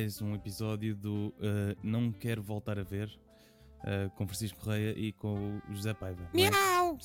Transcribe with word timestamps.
mais 0.00 0.22
um 0.22 0.34
episódio 0.34 0.96
do 0.96 1.26
uh, 1.38 1.76
Não 1.82 2.10
Quero 2.10 2.42
Voltar 2.42 2.78
a 2.78 2.82
Ver 2.82 3.08
uh, 3.84 4.08
com 4.16 4.26
Francisco 4.26 4.58
Correia 4.60 4.94
e 4.96 5.12
com 5.12 5.60
o 5.68 5.74
José 5.74 5.92
Paiva. 5.92 6.22
é? 6.32 6.36
Miau! 6.50 6.96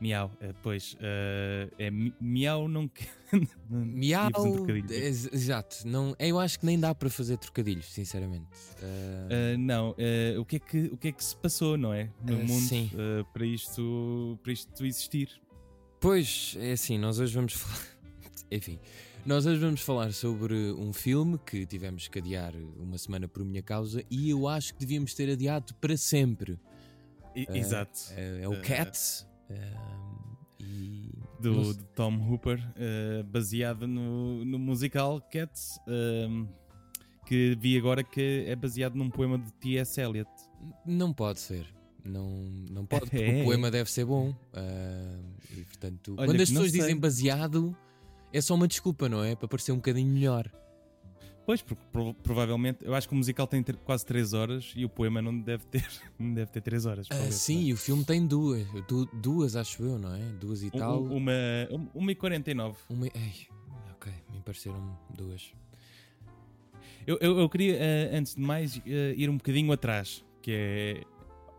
Miau, 0.00 0.28
uh, 0.40 0.54
pois 0.62 0.94
uh, 0.94 1.74
é 1.78 1.90
mi- 1.90 2.14
Miau 2.20 2.68
não 2.68 2.86
quero. 2.86 3.10
Miau! 3.68 4.30
Um. 4.38 4.68
Ex- 4.88 5.32
Exato. 5.32 5.78
Não, 5.84 6.14
eu 6.20 6.38
acho 6.38 6.60
que 6.60 6.66
nem 6.66 6.78
dá 6.78 6.94
para 6.94 7.10
fazer 7.10 7.36
trocadilhos, 7.38 7.86
sinceramente. 7.86 8.46
Uh, 8.80 9.54
Uh, 9.54 9.58
não, 9.58 9.90
uh, 9.90 10.40
o, 10.40 10.44
que 10.44 10.56
é 10.56 10.58
que, 10.60 10.78
o 10.92 10.96
que 10.96 11.08
é 11.08 11.12
que 11.12 11.24
se 11.24 11.34
passou, 11.36 11.76
não 11.76 11.92
é? 11.92 12.08
No 12.24 12.36
Uh, 12.36 12.46
mundo 12.46 12.60
sim. 12.68 12.88
uh, 12.94 13.24
para, 13.32 13.44
isto, 13.44 14.38
para 14.44 14.52
isto 14.52 14.86
existir. 14.86 15.40
Pois, 16.00 16.54
é 16.60 16.70
assim, 16.72 16.98
nós 16.98 17.18
hoje 17.18 17.34
vamos 17.34 17.52
falar. 17.58 17.84
Enfim, 18.50 18.78
nós 19.26 19.46
hoje 19.46 19.60
vamos 19.60 19.80
falar 19.82 20.12
sobre 20.12 20.54
um 20.72 20.92
filme 20.92 21.38
que 21.38 21.64
tivemos 21.66 22.08
que 22.08 22.18
adiar 22.18 22.52
uma 22.78 22.98
semana 22.98 23.28
por 23.28 23.44
minha 23.44 23.62
causa 23.62 24.02
e 24.10 24.30
eu 24.30 24.48
acho 24.48 24.74
que 24.74 24.80
devíamos 24.80 25.14
ter 25.14 25.30
adiado 25.30 25.74
para 25.74 25.96
sempre. 25.96 26.58
I- 27.36 27.46
Uh, 27.48 27.56
Exato. 27.56 27.98
É, 28.16 28.40
é 28.42 28.48
o 28.48 28.52
Uh, 28.52 28.62
Cats. 28.62 29.26
um, 29.50 29.54
e. 30.58 31.12
do, 31.40 31.74
de 31.74 31.82
Tom 31.94 32.16
Hooper, 32.16 32.58
uh, 32.58 33.22
baseado 33.24 33.86
no, 33.86 34.44
no 34.44 34.58
musical 34.58 35.20
Cats, 35.30 35.78
um, 35.86 36.48
que 37.26 37.56
vi 37.60 37.78
agora 37.78 38.02
que 38.02 38.44
é 38.48 38.56
baseado 38.56 38.94
num 38.96 39.08
poema 39.10 39.38
de 39.38 39.52
T.S. 39.54 40.00
Eliot. 40.00 40.30
Não 40.84 41.12
pode 41.12 41.38
ser. 41.40 41.66
Não, 42.04 42.26
não 42.70 42.84
pode, 42.86 43.02
porque 43.10 43.22
É. 43.22 43.42
o 43.42 43.44
poema 43.44 43.70
deve 43.70 43.90
ser 43.90 44.04
bom. 44.06 44.34
e 45.52 45.62
portanto, 45.64 46.14
Olha 46.18 46.26
quando 46.26 46.40
as 46.40 46.48
pessoas 46.48 46.72
dizem 46.72 46.96
baseado, 46.96 47.76
é 48.32 48.40
só 48.40 48.54
uma 48.54 48.68
desculpa, 48.68 49.08
não 49.08 49.22
é? 49.24 49.34
Para 49.34 49.48
parecer 49.48 49.72
um 49.72 49.76
bocadinho 49.76 50.08
melhor. 50.12 50.50
Pois, 51.46 51.62
porque 51.62 51.82
prova- 51.90 52.14
provavelmente, 52.22 52.84
eu 52.84 52.94
acho 52.94 53.08
que 53.08 53.14
o 53.14 53.16
musical 53.16 53.46
tem 53.46 53.62
quase 53.84 54.04
3 54.06 54.34
horas 54.34 54.72
e 54.76 54.84
o 54.84 54.88
poema 54.88 55.20
não 55.20 55.36
deve 55.36 55.64
ter, 55.66 55.84
não 56.18 56.32
deve 56.34 56.50
ter 56.52 56.60
3 56.60 56.86
horas. 56.86 57.08
Ah, 57.10 57.30
sim, 57.32 57.64
e 57.64 57.72
o 57.72 57.76
filme 57.76 58.04
tem 58.04 58.24
duas. 58.26 58.66
du- 58.86 59.06
duas, 59.14 59.56
acho 59.56 59.82
eu, 59.82 59.98
não 59.98 60.14
é? 60.14 60.20
Duas 60.40 60.62
e 60.62 60.68
é? 60.68 60.70
tal. 60.70 61.02
Um- 61.02 61.16
Uma, 61.16 61.32
uma 61.94 62.12
e 62.12 62.14
49. 62.14 62.76
Uma. 62.88 63.06
Ai, 63.14 63.32
ok, 63.92 64.12
me 64.32 64.40
pareceram 64.42 64.96
duas. 65.12 65.52
Eu, 67.06 67.18
eu, 67.20 67.38
eu 67.40 67.48
queria, 67.48 67.76
eh, 67.76 68.10
antes 68.16 68.34
de 68.34 68.40
mais, 68.42 68.80
eh, 68.86 69.14
ir 69.16 69.28
um 69.28 69.36
bocadinho 69.36 69.72
atrás, 69.72 70.24
que 70.42 70.52
é 70.52 71.02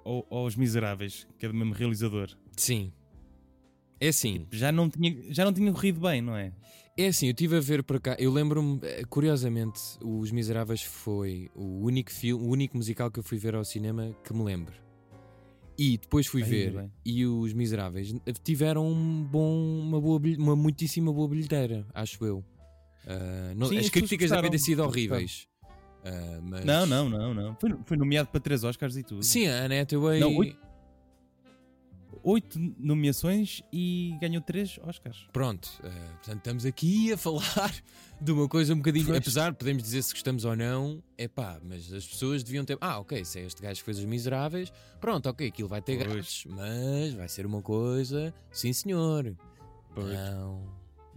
ao- 0.05 0.25
aos 0.29 0.55
Miseráveis, 0.55 1.27
que 1.37 1.45
é 1.45 1.49
do 1.49 1.55
mesmo 1.55 1.73
realizador. 1.73 2.29
Sim. 2.55 2.93
É 4.01 4.07
assim, 4.07 4.47
Já 4.51 4.71
não 4.71 4.89
tinha, 4.89 5.15
já 5.31 5.45
não 5.45 5.53
tinha 5.53 5.71
corrido 5.71 5.99
bem, 6.01 6.21
não 6.21 6.35
é? 6.35 6.51
é 6.97 7.07
assim, 7.07 7.27
eu 7.27 7.31
estive 7.31 7.55
a 7.57 7.59
ver 7.59 7.83
por 7.83 7.99
cá. 8.01 8.15
Eu 8.19 8.31
lembro-me, 8.33 8.79
eh, 8.83 9.03
curiosamente, 9.07 9.79
Os 10.01 10.31
Miseráveis 10.31 10.81
foi 10.81 11.49
o 11.55 11.85
único 11.85 12.11
filme, 12.11 12.43
o 12.43 12.49
único 12.49 12.75
musical 12.75 13.11
que 13.11 13.19
eu 13.19 13.23
fui 13.23 13.37
ver 13.37 13.53
ao 13.55 13.63
cinema 13.63 14.11
que 14.23 14.33
me 14.33 14.43
lembro. 14.43 14.73
E 15.77 15.97
depois 15.97 16.25
fui 16.27 16.41
Aí, 16.43 16.49
ver 16.49 16.73
bem. 16.73 16.91
e 17.05 17.25
os 17.25 17.53
Miseráveis 17.53 18.13
tiveram 18.43 18.87
um 18.87 19.23
bom, 19.23 19.55
uma, 19.81 20.01
boa, 20.01 20.19
uma 20.37 20.55
muitíssima 20.55 21.13
boa 21.13 21.27
bilheteira, 21.27 21.85
acho 21.93 22.23
eu. 22.25 22.43
Ah, 23.07 23.53
não- 23.55 23.67
Sim, 23.67 23.77
as 23.77 23.89
críticas 23.89 24.29
devem 24.31 24.49
ter 24.51 24.59
sido 24.59 24.83
horríveis. 24.83 25.47
Ah, 26.03 26.39
mas... 26.41 26.65
Não, 26.65 26.85
não, 26.87 27.07
não, 27.09 27.33
não. 27.33 27.55
Foi, 27.61 27.69
foi 27.85 27.97
nomeado 27.97 28.29
para 28.29 28.39
3 28.41 28.63
Oscars 28.63 28.95
e 28.97 29.03
tudo. 29.03 29.23
Sim, 29.23 29.47
a 29.47 29.65
Anne 29.65 29.79
Hathaway. 29.79 30.19
Não, 30.19 30.35
oito. 30.37 30.57
Oito 32.23 32.59
nomeações 32.77 33.63
e 33.73 34.15
ganhou 34.21 34.41
3 34.43 34.79
Oscars. 34.83 35.27
Pronto, 35.33 35.67
eh, 35.83 35.89
portanto 35.89 36.37
estamos 36.37 36.65
aqui 36.67 37.11
a 37.13 37.17
falar 37.17 37.73
de 38.21 38.31
uma 38.31 38.47
coisa 38.47 38.73
um 38.73 38.77
bocadinho. 38.77 39.07
Pois. 39.07 39.17
Apesar, 39.17 39.53
podemos 39.55 39.81
dizer 39.81 40.03
se 40.03 40.13
gostamos 40.13 40.45
ou 40.45 40.55
não, 40.55 41.01
é 41.17 41.27
pá, 41.27 41.59
mas 41.63 41.91
as 41.91 42.05
pessoas 42.05 42.43
deviam 42.43 42.63
ter. 42.63 42.77
Ah, 42.79 42.99
ok, 42.99 43.25
se 43.25 43.39
é 43.39 43.45
este 43.45 43.59
gajo 43.61 43.79
que 43.79 43.85
fez 43.85 43.97
os 43.97 44.05
miseráveis, 44.05 44.71
pronto, 44.99 45.27
ok, 45.29 45.47
aquilo 45.47 45.67
vai 45.67 45.81
ter 45.81 45.95
gatos, 45.95 46.45
mas 46.47 47.13
vai 47.15 47.27
ser 47.27 47.45
uma 47.47 47.61
coisa, 47.61 48.31
sim 48.51 48.71
senhor. 48.71 49.35
Pois. 49.95 50.13
Não, 50.13 50.63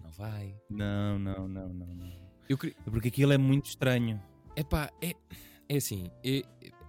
não 0.03 0.11
vai. 0.13 0.57
Não, 0.71 1.19
não, 1.19 1.47
não, 1.47 1.69
não. 1.69 1.87
não. 1.95 2.13
Eu 2.49 2.57
queria. 2.57 2.77
Porque 2.85 3.09
aquilo 3.09 3.33
é 3.33 3.39
muito 3.39 3.67
estranho. 3.67 4.23
Epá, 4.57 4.91
é, 5.03 5.13
é 5.69 5.77
assim, 5.77 6.11
é- 6.25 6.43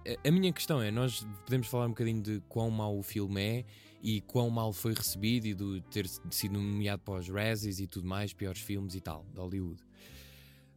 é- 0.06 0.16
a 0.28 0.30
minha 0.30 0.52
questão 0.52 0.80
é, 0.80 0.90
nós 0.90 1.26
podemos 1.44 1.66
falar 1.66 1.86
um 1.86 1.90
bocadinho 1.90 2.22
de 2.22 2.40
quão 2.48 2.70
mau 2.70 2.96
o 2.96 3.02
filme 3.02 3.40
é 3.42 3.64
e 4.02 4.20
quão 4.20 4.50
mal 4.50 4.72
foi 4.72 4.94
recebido 4.94 5.46
e 5.46 5.54
de 5.54 5.80
ter 5.90 6.06
sido 6.30 6.54
nomeado 6.54 7.02
para 7.02 7.14
os 7.14 7.28
Razzies 7.28 7.80
e 7.80 7.86
tudo 7.86 8.06
mais, 8.06 8.32
piores 8.32 8.60
filmes 8.60 8.94
e 8.94 9.00
tal, 9.00 9.24
de 9.32 9.40
Hollywood. 9.40 9.82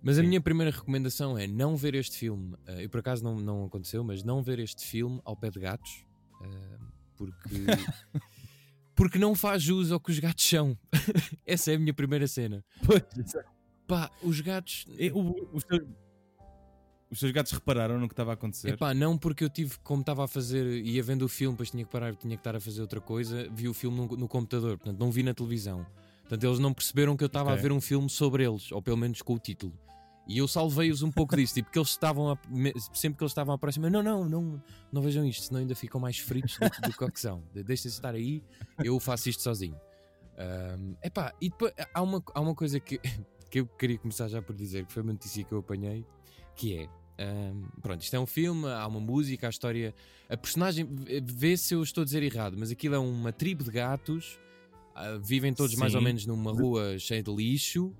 Mas 0.02 0.18
a 0.18 0.22
Sim. 0.22 0.28
minha 0.28 0.41
primeira 0.41 0.72
recomendação 0.72 1.38
é 1.38 1.46
não 1.46 1.75
ver 1.75 1.94
este 1.96 2.18
filme, 2.18 2.56
eh, 2.66 2.84
e 2.84 2.88
por 2.88 3.02
acaso 3.02 3.24
não, 3.24 3.35
não 3.35 3.66
aconteceu, 3.66 4.03
mas 4.03 4.24
não 4.24 4.41
ver 4.41 4.59
este 4.59 4.85
filme 4.85 5.19
ao 5.25 5.35
pé 5.35 5.50
de 5.50 5.59
gatos, 5.59 6.06
eh, 6.41 6.79
porque... 7.16 7.56
Porque 8.96 9.18
não 9.18 9.34
faz 9.34 9.63
jus 9.63 9.94
ao 9.94 10.00
que 10.02 10.12
os 10.12 10.19
gatos 10.19 10.44
são. 10.44 10.78
Essa 11.47 11.72
é 11.72 11.75
a 11.75 11.79
minha 11.79 11.94
primeira 11.94 12.28
cena. 12.28 12.66
Pois. 12.85 13.02
Pá, 13.88 14.12
os 14.22 14.41
gatos 14.41 14.85
E 14.90 15.09
os, 15.53 15.63
teus, 15.63 15.88
os 17.12 17.20
teus 17.20 17.31
gatos 17.31 17.52
repararam 17.52 18.00
no 18.00 18.08
que 18.08 18.14
estava 18.14 18.31
a 18.31 18.34
acontecer? 18.36 18.70
Epá, 18.74 18.94
não 18.94 19.18
porque 19.18 19.44
eu 19.44 19.50
tive, 19.50 19.78
como 19.84 20.02
estava 20.02 20.24
a 20.25 20.28
fazer, 20.28 20.84
ia 20.86 21.02
vendo 21.02 21.24
o 21.24 21.30
filme, 21.30 21.53
depois 21.56 21.72
tinha 21.72 21.84
que 21.84 21.92
parar, 21.92 22.16
tinha 22.16 22.36
que 22.36 22.40
estar 22.42 22.56
a 22.56 22.59
fazer 22.59 22.81
outra 22.81 23.02
coisa, 23.02 23.50
vi 23.52 23.68
o 23.68 23.74
filme 23.74 23.97
no, 23.97 24.08
no 24.18 24.28
computador, 24.28 24.78
portanto 24.78 25.00
não 25.00 25.12
vi 25.12 25.24
na 25.24 25.34
televisão. 25.34 25.86
Portanto 26.22 26.44
eles 26.44 26.59
não 26.59 26.72
perceberam 26.74 27.18
que 27.18 27.24
eu 27.24 27.28
estava 27.28 27.50
Ok. 27.50 27.59
a 27.59 27.62
ver 27.64 27.72
um 27.72 27.81
filme 27.81 28.09
sobre 28.09 28.44
eles, 28.46 28.72
ou 28.72 28.81
pelo 28.81 28.97
menos 28.97 29.22
com 29.22 29.34
o 29.34 29.40
título. 29.40 29.74
E 30.28 30.38
eu 30.38 30.47
salvei-os 30.47 31.02
um 31.02 31.12
pouco 31.12 31.36
disso, 31.36 31.56
tipo, 31.56 31.72
que 31.72 31.80
eles 31.80 31.90
estavam, 31.90 32.30
a, 32.31 32.38
sempre 32.94 33.18
que 33.18 33.24
eles 33.24 33.31
estavam 33.31 33.52
a 33.52 33.56
aproximar, 33.56 33.90
não, 33.90 34.03
não, 34.03 34.30
não, 34.30 34.64
não 34.91 35.02
vejam 35.02 35.26
isto, 35.26 35.46
senão 35.47 35.59
ainda 35.62 35.74
ficam 35.74 36.00
mais 36.00 36.20
fritos 36.20 36.58
do, 36.59 36.90
do 36.91 36.96
que 36.96 37.03
o 37.03 37.12
que 37.12 37.20
são. 37.20 37.41
De- 37.52 37.64
Deixem-se 37.64 37.97
estar 37.97 38.14
aí, 38.14 38.44
eu 38.84 39.00
faço 39.00 39.28
isto 39.30 39.41
sozinho. 39.41 39.76
Ahm, 40.38 40.94
epá, 41.03 41.34
e 41.41 41.50
depois 41.50 41.74
há 41.94 42.02
uma, 42.02 42.24
há 42.34 42.40
uma 42.40 42.53
coisa 42.56 42.80
que, 42.80 43.00
que 43.50 43.59
eu 43.62 43.66
queria 43.66 43.97
começar 43.97 44.28
já 44.28 44.40
por 44.41 44.56
dizer, 44.56 44.86
que 44.86 44.94
foi 44.94 45.02
uma 45.02 45.14
notícia 45.14 45.44
que 45.44 45.52
eu 45.52 45.58
apanhei, 45.59 46.06
que 46.56 46.78
é 46.78 46.88
Pronto, 47.81 48.02
isto 48.02 48.16
é 48.16 48.19
um 48.19 48.25
filme, 48.25 48.68
há 48.68 48.85
uma 48.88 49.00
música, 49.00 49.47
a 49.47 49.50
história. 49.50 49.94
A 50.30 50.38
personagem, 50.38 50.88
vê 51.24 51.57
se 51.57 51.74
eu 51.74 51.84
estou 51.84 52.02
a 52.02 52.06
dizer 52.06 52.24
errado, 52.24 52.56
mas 52.57 52.72
aquilo 52.72 52.96
é 52.96 53.00
uma 53.00 53.31
tribo 53.31 53.63
de 53.63 53.72
gatos, 53.72 54.40
ah, 54.96 55.18
vivem 55.18 55.53
todos 55.53 55.75
mais 55.75 55.96
ou 55.96 56.02
Sim. 56.02 56.06
menos 56.06 56.25
numa 56.25 56.52
rua 56.52 57.00
cheia 57.00 57.24
de 57.24 57.34
lixo 57.34 57.96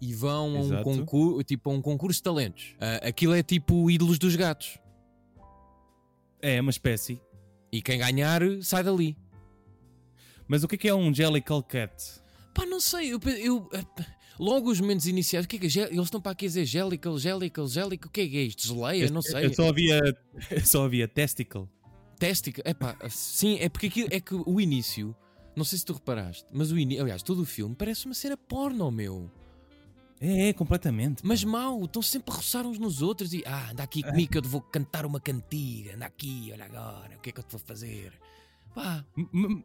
e 0.00 0.14
vão 0.14 0.56
a 0.56 0.60
um 0.60 0.82
concurso, 0.82 1.42
tipo 1.42 1.70
a 1.70 1.72
um 1.72 1.82
concurso 1.82 2.18
de 2.18 2.22
talentos. 2.22 2.74
Ah, 2.80 3.08
aquilo 3.08 3.34
é 3.34 3.42
tipo 3.42 3.90
ídolos 3.90 4.18
dos 4.18 4.36
gatos. 4.36 4.78
É 6.40 6.60
uma 6.60 6.70
espécie. 6.70 7.20
E 7.72 7.82
quem 7.82 7.98
ganhar 7.98 8.42
sai 8.62 8.82
dali. 8.82 9.16
Mas 10.46 10.62
o 10.62 10.68
que 10.68 10.76
é 10.76 10.78
que 10.78 10.88
é 10.88 10.94
um 10.94 11.12
Jellicle 11.12 11.62
Cat? 11.64 12.20
Pá, 12.54 12.64
não 12.64 12.80
sei, 12.80 13.12
eu, 13.12 13.20
eu, 13.42 13.68
ah, 13.74 14.04
logo 14.38 14.70
os 14.70 14.80
momentos 14.80 15.06
iniciais, 15.06 15.44
o 15.44 15.48
que 15.48 15.56
é 15.56 15.58
que 15.58 15.80
é? 15.80 15.84
Eles 15.84 16.04
estão 16.04 16.20
para 16.20 16.32
aqui 16.32 16.46
a 16.46 16.48
dizer 16.48 16.64
Jellicle, 16.64 17.18
Jellicle, 17.18 17.66
Jellicle, 17.68 18.08
o 18.08 18.10
que 18.10 18.20
é 18.22 18.28
que 18.28 18.36
é 18.38 18.42
isto? 18.42 18.66
Geleia? 18.66 19.10
Não 19.10 19.22
sei. 19.22 19.46
Eu 19.46 19.54
só 19.54 19.68
havia, 19.68 20.00
só 20.64 20.84
havia 20.84 21.06
Testicle. 21.08 21.68
Téstica, 22.18 22.62
epá, 22.64 22.96
sim, 23.10 23.58
é 23.60 23.68
porque 23.68 23.86
aquilo, 23.88 24.08
é 24.10 24.18
que 24.20 24.34
o 24.34 24.58
início, 24.58 25.14
não 25.54 25.64
sei 25.64 25.78
se 25.78 25.84
tu 25.84 25.92
reparaste, 25.92 26.46
mas 26.50 26.72
o 26.72 26.78
início, 26.78 27.02
aliás, 27.02 27.22
todo 27.22 27.42
o 27.42 27.44
filme 27.44 27.74
parece 27.74 28.06
uma 28.06 28.14
cena 28.14 28.36
porno, 28.38 28.90
meu. 28.90 29.30
É, 30.18 30.48
é, 30.48 30.52
completamente. 30.54 31.20
Mas 31.26 31.44
mau, 31.44 31.84
estão 31.84 32.00
sempre 32.00 32.32
a 32.32 32.36
roçar 32.36 32.66
uns 32.66 32.78
nos 32.78 33.02
outros 33.02 33.34
e 33.34 33.42
ah, 33.44 33.70
anda 33.70 33.82
aqui 33.82 34.02
comigo 34.02 34.32
que 34.32 34.38
eu 34.38 34.42
te 34.42 34.48
vou 34.48 34.62
cantar 34.62 35.04
uma 35.04 35.20
cantiga, 35.20 35.94
anda 35.94 36.06
aqui, 36.06 36.48
olha 36.54 36.64
agora, 36.64 37.16
o 37.16 37.20
que 37.20 37.28
é 37.28 37.32
que 37.32 37.40
eu 37.40 37.44
te 37.44 37.52
vou 37.52 37.60
fazer? 37.60 38.14
Pá, 38.74 39.04
m- 39.14 39.62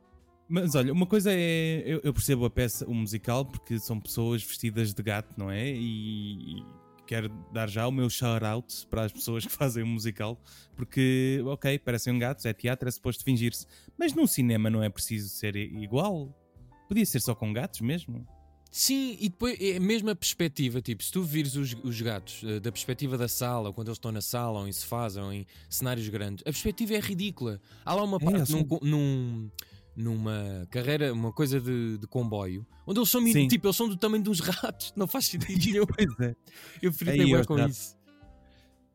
Mas 0.52 0.76
olha, 0.76 0.92
uma 0.92 1.06
coisa 1.06 1.32
é. 1.34 1.84
Eu, 1.86 2.02
eu 2.04 2.14
percebo 2.14 2.46
a 2.46 2.50
peça, 2.50 2.86
o 2.88 2.94
musical, 2.94 3.46
porque 3.46 3.80
são 3.80 4.00
pessoas 4.00 4.44
vestidas 4.44 4.94
de 4.94 5.02
gato, 5.02 5.34
não 5.38 5.50
é? 5.50 5.72
E, 5.72 6.58
e 6.60 6.66
quero 7.08 7.30
dar 7.54 7.70
já 7.70 7.88
o 7.88 7.92
meu 7.92 8.10
shout-out 8.10 8.86
para 8.90 9.04
as 9.04 9.12
pessoas 9.14 9.46
que 9.46 9.52
fazem 9.54 9.84
o 9.84 9.88
musical, 9.88 10.40
porque, 10.76 11.42
ok, 11.46 11.80
parecem 11.80 12.18
gatos, 12.20 12.46
é 12.46 12.54
teatro, 12.54 12.88
é 12.88 12.92
suposto 12.92 13.24
fingir-se. 13.24 13.66
Mas 13.98 14.14
num 14.14 14.28
cinema 14.28 14.70
não 14.70 14.84
é 14.84 14.90
preciso 14.90 15.30
ser 15.30 15.56
igual. 15.56 16.38
Podia 16.88 17.06
ser 17.06 17.22
só 17.22 17.34
com 17.34 17.54
gatos 17.54 17.80
mesmo. 17.82 18.28
Sim, 18.74 19.18
e 19.20 19.28
depois 19.28 19.60
é 19.60 19.76
a 19.76 19.80
mesma 19.82 20.16
perspectiva, 20.16 20.82
tipo, 20.82 21.04
se 21.04 21.12
tu 21.12 21.24
vires 21.24 21.58
os, 21.58 21.74
os 21.84 22.00
gatos 22.02 22.42
eh, 22.46 22.58
da 22.62 22.72
perspectiva 22.72 23.18
da 23.18 23.28
sala, 23.28 23.68
ou 23.68 23.74
quando 23.74 23.90
eles 23.90 23.98
estão 23.98 24.14
na 24.14 24.22
sala, 24.22 24.60
ou 24.60 24.68
em 24.68 24.72
sofás, 24.72 25.18
ou 25.18 25.32
em 25.34 25.46
cenários 25.70 26.08
grandes, 26.08 26.42
a 26.44 26.52
perspectiva 26.52 26.94
é 26.94 27.00
ridícula. 27.02 27.60
Há 27.84 27.94
lá 27.96 28.04
uma 28.04 28.16
É, 28.16 28.24
parte 28.32 28.52
num, 28.54 28.64
co- 28.64 28.80
num- 28.82 29.50
numa 30.02 30.68
carreira, 30.70 31.14
uma 31.14 31.32
coisa 31.32 31.60
de, 31.62 31.98
de 31.98 32.08
comboio, 32.08 32.66
onde 32.86 33.00
eles 33.00 33.10
são, 33.10 33.22
Sim. 33.26 33.48
tipo, 33.48 33.68
eles 33.68 33.78
são 33.78 33.88
do 33.88 33.96
tamanho 33.96 34.24
de 34.24 34.30
uns 34.30 34.40
ratos, 34.40 34.94
não 34.96 35.08
faz 35.08 35.26
sentido 35.28 35.48
nenhum. 35.72 35.86
Pois 35.86 36.20
é. 36.30 36.36
Eu 36.82 36.92
fritei 36.92 37.26
bem 37.34 37.44
com 37.46 37.56
ratos. 37.56 37.78
isso. 37.78 38.02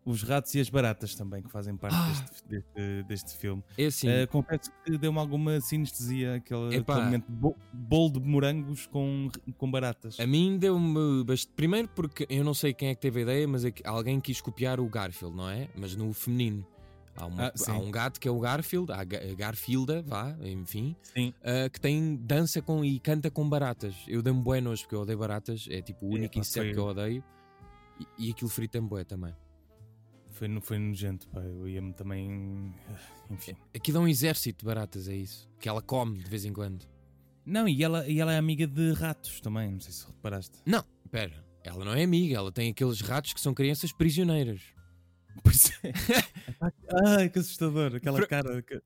Os 0.05 0.23
ratos 0.23 0.55
e 0.55 0.61
as 0.61 0.71
baratas 0.71 1.17
também, 1.17 1.43
que 1.43 1.51
fazem 1.51 1.77
parte 1.77 1.97
Ah. 1.97 2.09
deste, 2.09 2.49
deste, 2.49 3.03
deste 3.09 3.37
filme. 3.39 3.61
É 3.77 3.87
assim, 3.87 4.07
Uh, 4.09 4.29
confesso 4.29 4.71
que 4.85 4.97
deu-me 4.97 5.19
alguma 5.19 5.61
sinestesia, 5.61 6.37
aquele, 6.37 6.77
aquele 6.77 7.01
momento 7.05 7.25
bo- 7.29 7.57
bolo 7.73 8.11
de 8.13 8.21
morangos 8.21 8.87
com, 8.87 9.29
com 9.59 9.69
baratas. 9.69 10.21
a 10.21 10.25
mim 10.27 10.59
deu-me 10.59 11.25
bastante. 11.25 11.55
Primeiro 11.57 11.89
porque 11.89 12.25
eu 12.31 12.45
não 12.45 12.55
sei 12.55 12.73
quem 12.73 12.91
é 12.91 12.95
que 12.95 13.01
teve 13.01 13.19
a 13.19 13.23
ideia, 13.23 13.49
mas 13.49 13.65
é 13.65 13.73
alguém 13.85 14.21
quis 14.21 14.41
copiar 14.41 14.79
o 14.79 14.89
Garfield, 14.89 15.37
não 15.37 15.51
é? 15.51 15.69
Mas 15.75 15.97
no 15.97 16.13
feminino. 16.13 16.65
Há, 17.17 17.27
uma- 17.27 17.47
Ah, 17.47 17.53
há 17.69 17.79
um 17.79 17.91
gato 17.91 18.21
que 18.21 18.29
é 18.29 18.31
o 18.31 18.39
Garfield, 18.39 18.93
há 18.93 19.01
a 19.01 19.05
Ga- 19.05 19.23
a 19.31 19.35
Garfielda, 19.35 20.03
vá, 20.03 20.37
enfim, 20.43 20.95
uh, 21.17 21.71
que 21.71 21.81
tem 21.81 22.17
dança 22.17 22.61
com 22.61 22.85
e 22.85 23.01
canta 23.01 23.31
com 23.31 23.49
baratas. 23.49 23.95
Eu 24.07 24.21
dei-me 24.23 24.43
bué 24.43 24.61
nojo 24.61 24.83
porque 24.83 24.95
eu 24.95 25.01
odeio 25.01 25.19
baratas, 25.19 25.67
é 25.71 25.81
tipo 25.81 26.05
o 26.07 26.11
único 26.11 26.35
Epá, 26.35 26.41
inseto 26.41 26.73
que 26.73 26.79
eu 26.79 26.85
odeio. 26.87 27.25
E, 28.19 28.27
e 28.27 28.31
aquilo 28.31 28.51
frita-me 28.51 28.87
bué 28.87 29.03
também. 29.05 29.35
Foi, 30.31 30.61
foi 30.61 30.79
nojento, 30.79 31.27
pá. 31.29 31.41
Eu 31.41 31.67
ia-me 31.67 31.95
também. 31.95 32.75
Enfim. 33.31 33.57
Aqui 33.75 33.91
dá 33.91 33.99
um 34.01 34.07
exército 34.07 34.59
de 34.61 34.67
baratas, 34.67 35.09
é 35.09 35.17
isso. 35.17 35.49
Que 35.59 35.67
ela 35.69 35.81
come 35.81 36.19
de 36.19 36.29
vez 36.29 36.45
em 36.45 36.53
quando. 36.53 36.87
Não, 37.47 37.67
e 37.67 37.83
ela, 37.83 38.07
e 38.07 38.21
ela 38.21 38.35
é 38.35 38.37
amiga 38.37 38.67
de 38.67 38.93
ratos 38.93 39.41
também, 39.41 39.73
não 39.73 39.81
sei 39.81 39.93
se 39.93 40.05
reparaste. 40.07 40.59
Não, 40.67 40.85
pera. 41.11 41.43
Ela 41.65 41.85
não 41.85 41.95
é 41.95 42.03
amiga, 42.03 42.37
ela 42.37 42.53
tem 42.53 42.71
aqueles 42.71 43.01
ratos 43.01 43.33
que 43.33 43.41
são 43.41 43.55
crianças 43.55 43.93
prisioneiras. 43.93 44.61
Pois 45.43 45.71
é. 45.83 45.93
Ai, 47.07 47.29
que 47.29 47.39
assustador. 47.39 47.95
Aquela 47.97 48.19
Pro- 48.19 48.29
cara. 48.29 48.63
que- 48.63 48.81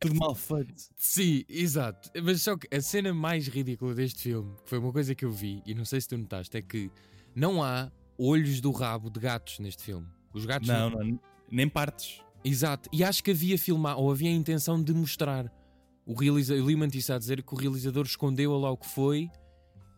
Tudo 0.00 0.14
mal 0.16 0.34
feito. 0.34 0.74
Sim, 0.96 1.44
exato. 1.48 2.10
Mas 2.22 2.42
só 2.42 2.56
que 2.56 2.68
a 2.74 2.80
cena 2.80 3.12
mais 3.14 3.48
ridícula 3.48 3.94
deste 3.94 4.22
filme, 4.24 4.54
que 4.62 4.68
foi 4.68 4.78
uma 4.78 4.92
coisa 4.92 5.14
que 5.14 5.24
eu 5.24 5.30
vi, 5.30 5.62
e 5.66 5.74
não 5.74 5.84
sei 5.84 6.00
se 6.00 6.08
tu 6.08 6.16
notaste, 6.18 6.56
é 6.56 6.62
que 6.62 6.90
não 7.34 7.62
há 7.62 7.90
olhos 8.18 8.60
do 8.60 8.70
rabo 8.70 9.10
de 9.10 9.20
gatos 9.20 9.58
neste 9.58 9.82
filme. 9.82 10.06
Os 10.32 10.44
gatos. 10.44 10.68
Não, 10.68 10.90
não, 10.90 11.20
nem 11.50 11.68
partes. 11.68 12.20
Exato. 12.44 12.88
E 12.92 13.02
acho 13.02 13.22
que 13.24 13.30
havia 13.32 13.58
filmar, 13.58 13.98
ou 13.98 14.10
havia 14.10 14.28
a 14.30 14.32
intenção 14.32 14.82
de 14.82 14.92
mostrar. 14.94 15.52
O 16.04 16.14
realizador, 16.14 16.62
eu 16.62 16.66
li-me 16.66 16.86
isso 16.94 17.12
a 17.12 17.18
dizer 17.18 17.42
que 17.42 17.52
o 17.54 17.56
realizador 17.56 18.04
escondeu 18.06 18.56
lá 18.56 18.70
o 18.70 18.76
que 18.76 18.86
foi 18.86 19.28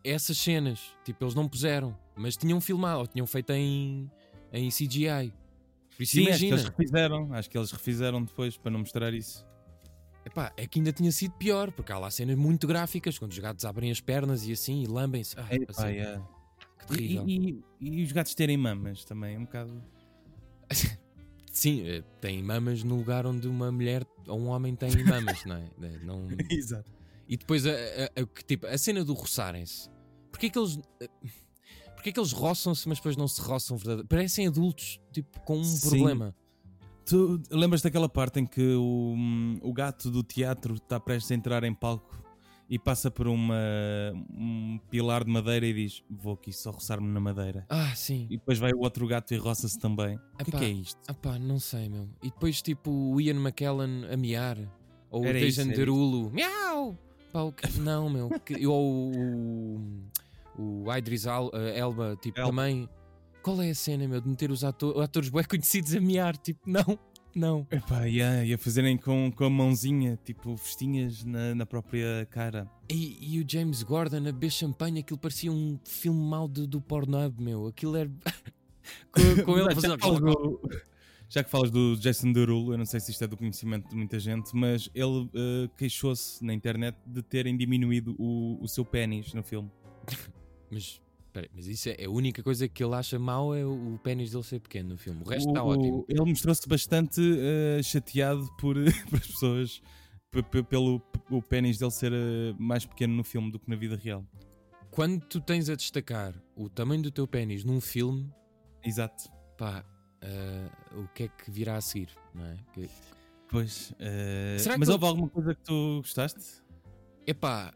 essas 0.03 0.37
cenas. 0.39 0.79
Tipo, 1.05 1.23
eles 1.25 1.35
não 1.35 1.47
puseram, 1.47 1.95
mas 2.15 2.35
tinham 2.35 2.59
filmado, 2.59 3.01
ou 3.01 3.07
tinham 3.07 3.27
feito 3.27 3.51
em, 3.51 4.09
em 4.51 4.69
CGI. 4.69 5.31
Sim, 6.05 6.27
acho 6.29 6.39
que 6.39 6.45
eles 6.45 6.63
refizeram. 6.63 7.33
Acho 7.33 7.49
que 7.49 7.57
eles 7.57 7.71
refizeram 7.71 8.23
depois 8.23 8.57
para 8.57 8.71
não 8.71 8.79
mostrar 8.79 9.13
isso. 9.13 9.45
Epá, 10.25 10.51
é 10.57 10.67
que 10.67 10.79
ainda 10.79 10.91
tinha 10.91 11.11
sido 11.11 11.33
pior, 11.35 11.71
porque 11.71 11.91
há 11.91 11.97
lá 11.97 12.11
cenas 12.11 12.37
muito 12.37 12.67
gráficas, 12.67 13.17
quando 13.17 13.31
os 13.31 13.39
gatos 13.39 13.65
abrem 13.65 13.89
as 13.89 13.99
pernas 14.01 14.45
e 14.45 14.51
assim, 14.51 14.83
e 14.83 14.87
lambem-se. 14.87 15.35
Ah, 15.39 15.47
Epá, 15.55 15.65
assim, 15.85 15.93
yeah. 15.95 16.27
Que 16.79 16.87
terrível. 16.87 17.23
E, 17.27 17.63
e- 17.81 17.99
e 18.01 18.03
os 18.03 18.11
gatos 18.11 18.35
terem 18.35 18.57
mamas 18.57 19.03
também, 19.05 19.37
um 19.37 19.45
bocado. 19.45 19.81
Sim, 21.51 21.81
eh, 21.87 22.03
tem 22.21 22.43
mamas 22.43 22.83
no 22.83 22.95
lugar 22.95 23.25
onde 23.25 23.47
uma 23.47 23.71
mulher 23.71 24.05
ou 24.27 24.39
um 24.39 24.47
homem 24.47 24.75
tem 24.75 24.91
mamas, 25.03 25.43
não 25.45 25.55
é? 25.55 25.63
Eh, 25.81 25.99
Não... 26.03 26.27
Exato. 26.49 26.91
E 27.27 27.35
depois 27.37 27.65
a, 27.65 27.71
a- 27.71 28.21
a- 28.21 28.43
tipo, 28.45 28.67
a 28.67 28.77
cena 28.77 29.03
do 29.03 29.13
roçarem-se. 29.13 29.89
Porquê 30.31 30.49
que 30.49 30.57
eles. 30.59 30.79
Eh, 31.99 32.03
Porquê 32.03 32.11
que 32.11 32.19
eles 32.19 32.31
roçam-se, 32.31 32.87
mas 32.87 32.97
depois 32.97 33.15
não 33.17 33.27
se 33.27 33.41
roçam 33.41 33.75
verdadeiramente? 33.77 34.09
Parecem 34.09 34.47
adultos, 34.47 34.99
tipo, 35.11 35.39
com 35.41 35.57
um 35.59 35.63
Sim. 35.63 35.89
problema. 35.89 36.35
Tu 37.05 37.41
lembras 37.51 37.81
daquela 37.81 38.07
parte 38.07 38.39
em 38.39 38.45
que 38.45 38.61
o, 38.75 39.15
o 39.61 39.73
gato 39.73 40.11
do 40.11 40.21
teatro 40.23 40.75
está 40.75 40.99
prestes 40.99 41.31
a 41.31 41.35
entrar 41.35 41.63
em 41.63 41.73
palco 41.73 42.17
e 42.69 42.77
passa 42.77 43.09
por 43.09 43.27
uma, 43.27 43.55
um 44.31 44.79
pilar 44.91 45.23
de 45.23 45.31
madeira 45.31 45.65
e 45.65 45.73
diz: 45.73 46.03
Vou 46.07 46.33
aqui 46.33 46.53
só 46.53 46.69
roçar-me 46.69 47.07
na 47.11 47.19
madeira. 47.19 47.65
Ah, 47.67 47.95
sim. 47.95 48.27
E 48.29 48.37
depois 48.37 48.59
vai 48.59 48.71
o 48.73 48.79
outro 48.81 49.07
gato 49.07 49.33
e 49.33 49.37
roça-se 49.37 49.79
também. 49.79 50.17
O 50.39 50.43
que, 50.45 50.55
é 50.55 50.59
que 50.59 50.65
é 50.65 50.69
isto? 50.69 50.99
Ah 51.07 51.13
pá, 51.15 51.39
não 51.39 51.59
sei, 51.59 51.89
meu. 51.89 52.07
E 52.21 52.29
depois, 52.29 52.61
tipo, 52.61 52.91
o 52.91 53.19
Ian 53.19 53.37
McKellen 53.41 54.05
a 54.11 54.15
miar. 54.15 54.57
Ou 55.09 55.25
Era 55.25 55.39
o 55.39 55.41
era 55.41 55.65
Derulo. 55.65 56.29
Miau! 56.31 56.95
Pá, 57.33 57.39
que- 57.51 57.67
Não, 57.81 58.07
meu. 58.07 58.29
Que- 58.45 58.67
Ou 58.67 59.11
o, 59.15 59.81
o 60.59 60.95
Idris 60.95 61.25
Al- 61.25 61.51
eh, 61.53 61.79
Elba, 61.79 62.17
tipo, 62.21 62.35
também. 62.41 62.87
Qual 63.41 63.61
é 63.61 63.69
a 63.69 63.75
cena, 63.75 64.07
meu, 64.07 64.19
de 64.19 64.27
meter 64.27 64.51
os 64.51 64.63
ato- 64.63 64.99
atores 64.99 65.29
bem 65.29 65.43
conhecidos 65.43 65.95
a 65.95 66.01
miar? 66.01 66.35
Tipo, 66.37 66.59
não, 66.69 66.99
não. 67.33 67.65
Epá, 67.71 68.03
yeah, 68.03 68.43
e 68.43 68.53
a 68.53 68.57
fazerem 68.57 68.97
com, 68.97 69.31
com 69.31 69.45
a 69.45 69.49
mãozinha, 69.49 70.19
tipo, 70.25 70.57
festinhas 70.57 71.23
na, 71.23 71.55
na 71.55 71.65
própria 71.65 72.27
cara. 72.29 72.69
E, 72.91 73.17
e 73.35 73.39
o 73.41 73.45
James 73.47 73.81
Gordon 73.81 74.17
a 74.17 74.31
beber 74.31 74.51
champanhe, 74.51 74.99
aquilo 74.99 75.17
parecia 75.17 75.51
um 75.51 75.79
filme 75.85 76.19
mau 76.19 76.47
do, 76.47 76.67
do 76.67 76.81
Pornhub, 76.81 77.41
meu. 77.41 77.67
Aquilo 77.67 77.95
era. 77.95 78.11
com, 79.11 79.43
com 79.45 79.57
ele 79.57 79.73
fazendo. 79.73 79.97
já 81.29 81.43
que 81.43 81.49
falas 81.49 81.71
do 81.71 81.95
Jason 81.95 82.33
Derulo, 82.33 82.73
eu 82.73 82.77
não 82.77 82.85
sei 82.85 82.99
se 82.99 83.11
isto 83.11 83.23
é 83.23 83.27
do 83.27 83.37
conhecimento 83.37 83.87
de 83.87 83.95
muita 83.95 84.19
gente, 84.19 84.53
mas 84.53 84.89
ele 84.93 85.29
eh, 85.33 85.69
queixou-se 85.77 86.43
na 86.43 86.53
internet 86.53 86.97
de 87.05 87.21
terem 87.23 87.55
diminuído 87.55 88.15
o, 88.19 88.57
o 88.61 88.67
seu 88.67 88.83
pênis 88.83 89.33
no 89.33 89.43
filme. 89.43 89.71
Mas, 90.71 91.01
peraí, 91.33 91.49
mas 91.53 91.67
isso 91.67 91.89
é, 91.89 92.05
a 92.05 92.09
única 92.09 92.41
coisa 92.43 92.67
que 92.67 92.83
ele 92.83 92.93
acha 92.95 93.17
mau 93.19 93.55
é 93.55 93.65
o, 93.65 93.95
o 93.95 93.99
pênis 93.99 94.31
dele 94.31 94.43
ser 94.43 94.59
pequeno 94.59 94.89
no 94.89 94.97
filme. 94.97 95.21
O 95.23 95.27
resto 95.29 95.47
está 95.49 95.63
ótimo. 95.63 96.05
Ele 96.07 96.25
mostrou-se 96.25 96.67
bastante 96.67 97.21
eh, 97.21 97.81
chateado 97.83 98.47
por, 98.57 98.75
por 99.09 99.17
as 99.19 99.27
pessoas 99.27 99.81
pelo 100.69 101.01
o 101.31 101.41
pênis 101.41 101.77
dele 101.79 101.91
ser 101.91 102.11
eh, 102.13 102.53
mais 102.59 102.85
pequeno 102.85 103.15
no 103.15 103.23
filme 103.23 103.51
do 103.51 103.59
que 103.59 103.69
na 103.69 103.75
vida 103.75 103.95
real. 103.95 104.23
Quando 104.91 105.23
tu 105.25 105.39
tens 105.39 105.69
a 105.69 105.75
destacar 105.75 106.33
o 106.55 106.67
tamanho 106.69 107.01
do 107.03 107.11
teu 107.11 107.27
pênis 107.27 107.63
num 107.63 107.79
filme, 107.79 108.31
Exato. 108.83 109.29
pá, 109.57 109.85
ah, 110.21 110.95
o 110.97 111.07
que 111.13 111.23
é 111.23 111.27
que 111.27 111.49
virá 111.51 111.77
a 111.77 111.81
seguir, 111.81 112.09
não 112.33 112.43
é? 112.45 112.57
Que, 112.73 112.89
Pois. 113.47 113.93
eh, 113.99 114.57
Será 114.59 114.73
que 114.75 114.79
mas 114.79 114.89
ele- 114.89 114.93
houve 114.95 115.05
alguma 115.05 115.29
coisa 115.29 115.53
que 115.55 115.61
tu 115.63 115.97
gostaste? 116.01 116.63
epá, 117.25 117.71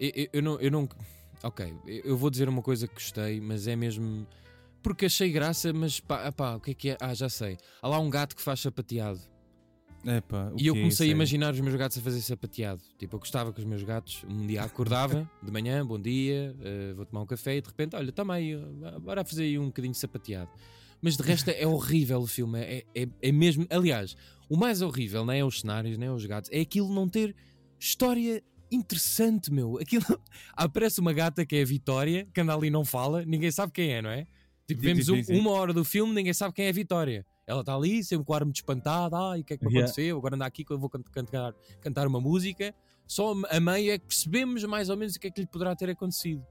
eu- 0.00 0.28
eu 0.32 0.42
não, 0.42 0.60
eu 0.60 0.70
não. 0.70 0.88
Ok, 1.42 1.74
eu 1.86 2.16
vou 2.16 2.30
dizer 2.30 2.48
uma 2.48 2.62
coisa 2.62 2.86
que 2.86 2.94
gostei, 2.94 3.40
mas 3.40 3.66
é 3.66 3.74
mesmo. 3.74 4.26
Porque 4.82 5.06
achei 5.06 5.30
graça, 5.30 5.72
mas 5.72 6.00
pá, 6.00 6.26
epá, 6.26 6.56
o 6.56 6.60
que 6.60 6.70
é 6.70 6.74
que 6.74 6.90
é? 6.90 6.96
Ah, 7.00 7.14
já 7.14 7.28
sei. 7.28 7.56
Há 7.82 7.88
lá 7.88 7.98
um 7.98 8.08
gato 8.10 8.34
que 8.36 8.42
faz 8.42 8.60
sapateado. 8.60 9.20
Epá, 10.04 10.50
o 10.54 10.56
E 10.58 10.66
eu 10.66 10.74
comecei 10.74 10.94
a 10.94 10.96
Sério? 10.96 11.12
imaginar 11.12 11.52
os 11.52 11.60
meus 11.60 11.76
gatos 11.76 11.98
a 11.98 12.00
fazer 12.00 12.20
sapateado. 12.22 12.82
Tipo, 12.98 13.16
eu 13.16 13.20
gostava 13.20 13.52
que 13.52 13.60
os 13.60 13.66
meus 13.66 13.82
gatos 13.82 14.24
um 14.28 14.46
dia 14.46 14.62
acordava 14.62 15.30
de 15.42 15.50
manhã, 15.52 15.84
bom 15.84 16.00
dia, 16.00 16.56
eh, 16.62 16.92
vou 16.94 17.04
tomar 17.04 17.22
um 17.22 17.26
café 17.26 17.56
e 17.56 17.60
de 17.60 17.68
repente, 17.68 17.94
olha, 17.96 18.10
toma 18.10 18.34
aí, 18.34 18.52
eh, 18.52 18.98
bora 18.98 19.22
fazer 19.24 19.44
aí 19.44 19.58
um 19.58 19.66
bocadinho 19.66 19.92
de 19.92 19.98
sapateado. 19.98 20.50
Mas 21.02 21.16
de 21.16 21.22
resto 21.22 21.50
é 21.50 21.66
horrível 21.66 22.20
o 22.20 22.26
filme. 22.26 22.60
É, 22.60 22.84
é, 22.94 23.08
é 23.22 23.32
mesmo. 23.32 23.66
Aliás, 23.70 24.16
o 24.48 24.56
mais 24.56 24.80
horrível 24.82 25.24
não 25.24 25.32
é 25.32 25.44
os 25.44 25.60
cenários, 25.60 25.96
nem 25.98 26.08
os 26.10 26.24
gatos, 26.24 26.50
é 26.52 26.60
aquilo 26.60 26.92
não 26.94 27.08
ter 27.08 27.34
história 27.78 28.42
interessante, 28.70 29.52
meu. 29.52 29.78
Aquilo. 29.78 30.04
Aparece 30.54 31.00
uma 31.00 31.12
gata 31.12 31.44
que 31.44 31.56
é 31.56 31.62
a 31.62 31.64
Vitória, 31.64 32.28
que 32.32 32.40
anda 32.40 32.54
ali 32.54 32.68
e 32.68 32.70
não 32.70 32.84
fala, 32.84 33.24
ninguém 33.24 33.50
sabe 33.50 33.72
quem 33.72 33.92
é, 33.92 34.02
não 34.02 34.10
é? 34.10 34.26
Tipo, 34.66 34.80
Sim, 34.82 34.86
vemos 34.86 35.06
sim, 35.06 35.12
um- 35.12 35.24
sim. 35.24 35.38
uma 35.40 35.50
hora 35.50 35.72
do 35.72 35.84
filme, 35.84 36.14
ninguém 36.14 36.32
sabe 36.32 36.54
quem 36.54 36.66
é 36.66 36.68
a 36.68 36.72
Vitória. 36.72 37.26
Ela 37.46 37.60
está 37.60 37.74
ali, 37.74 38.04
sempre 38.04 38.24
com 38.24 38.32
o 38.32 38.36
ar 38.36 38.44
muito 38.44 38.56
espantado. 38.56 39.16
Ai, 39.16 39.40
o 39.40 39.44
que 39.44 39.54
é 39.54 39.56
que 39.58 39.64
me 39.64 39.72
Yeah. 39.72 39.90
aconteceu? 39.90 40.16
Agora 40.16 40.36
anda 40.36 40.46
aqui 40.46 40.64
que 40.64 40.72
eu 40.72 40.78
vou 40.78 40.88
can- 40.88 41.02
cantar, 41.02 41.52
cantar 41.80 42.06
uma 42.06 42.20
música. 42.20 42.72
Só 43.08 43.34
a 43.50 43.58
meio 43.58 43.90
é 43.92 43.98
que 43.98 44.06
percebemos 44.06 44.62
mais 44.64 44.88
ou 44.88 44.96
menos 44.96 45.16
o 45.16 45.20
que 45.20 45.26
é 45.26 45.30
que 45.32 45.40
lhe 45.40 45.46
poderá 45.48 45.74
ter 45.74 45.90
acontecido. 45.90 46.46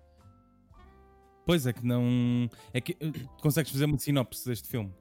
Pois 1.45 1.65
é 1.65 1.71
que 1.71 1.85
não. 1.85 2.49
É 2.73 2.81
que 2.81 2.97
eh, 2.99 3.11
consegues 3.41 3.71
fazer 3.71 3.85
uma 3.85 3.97
sinopse 3.97 4.45
deste 4.45 4.67
filme. 4.67 4.93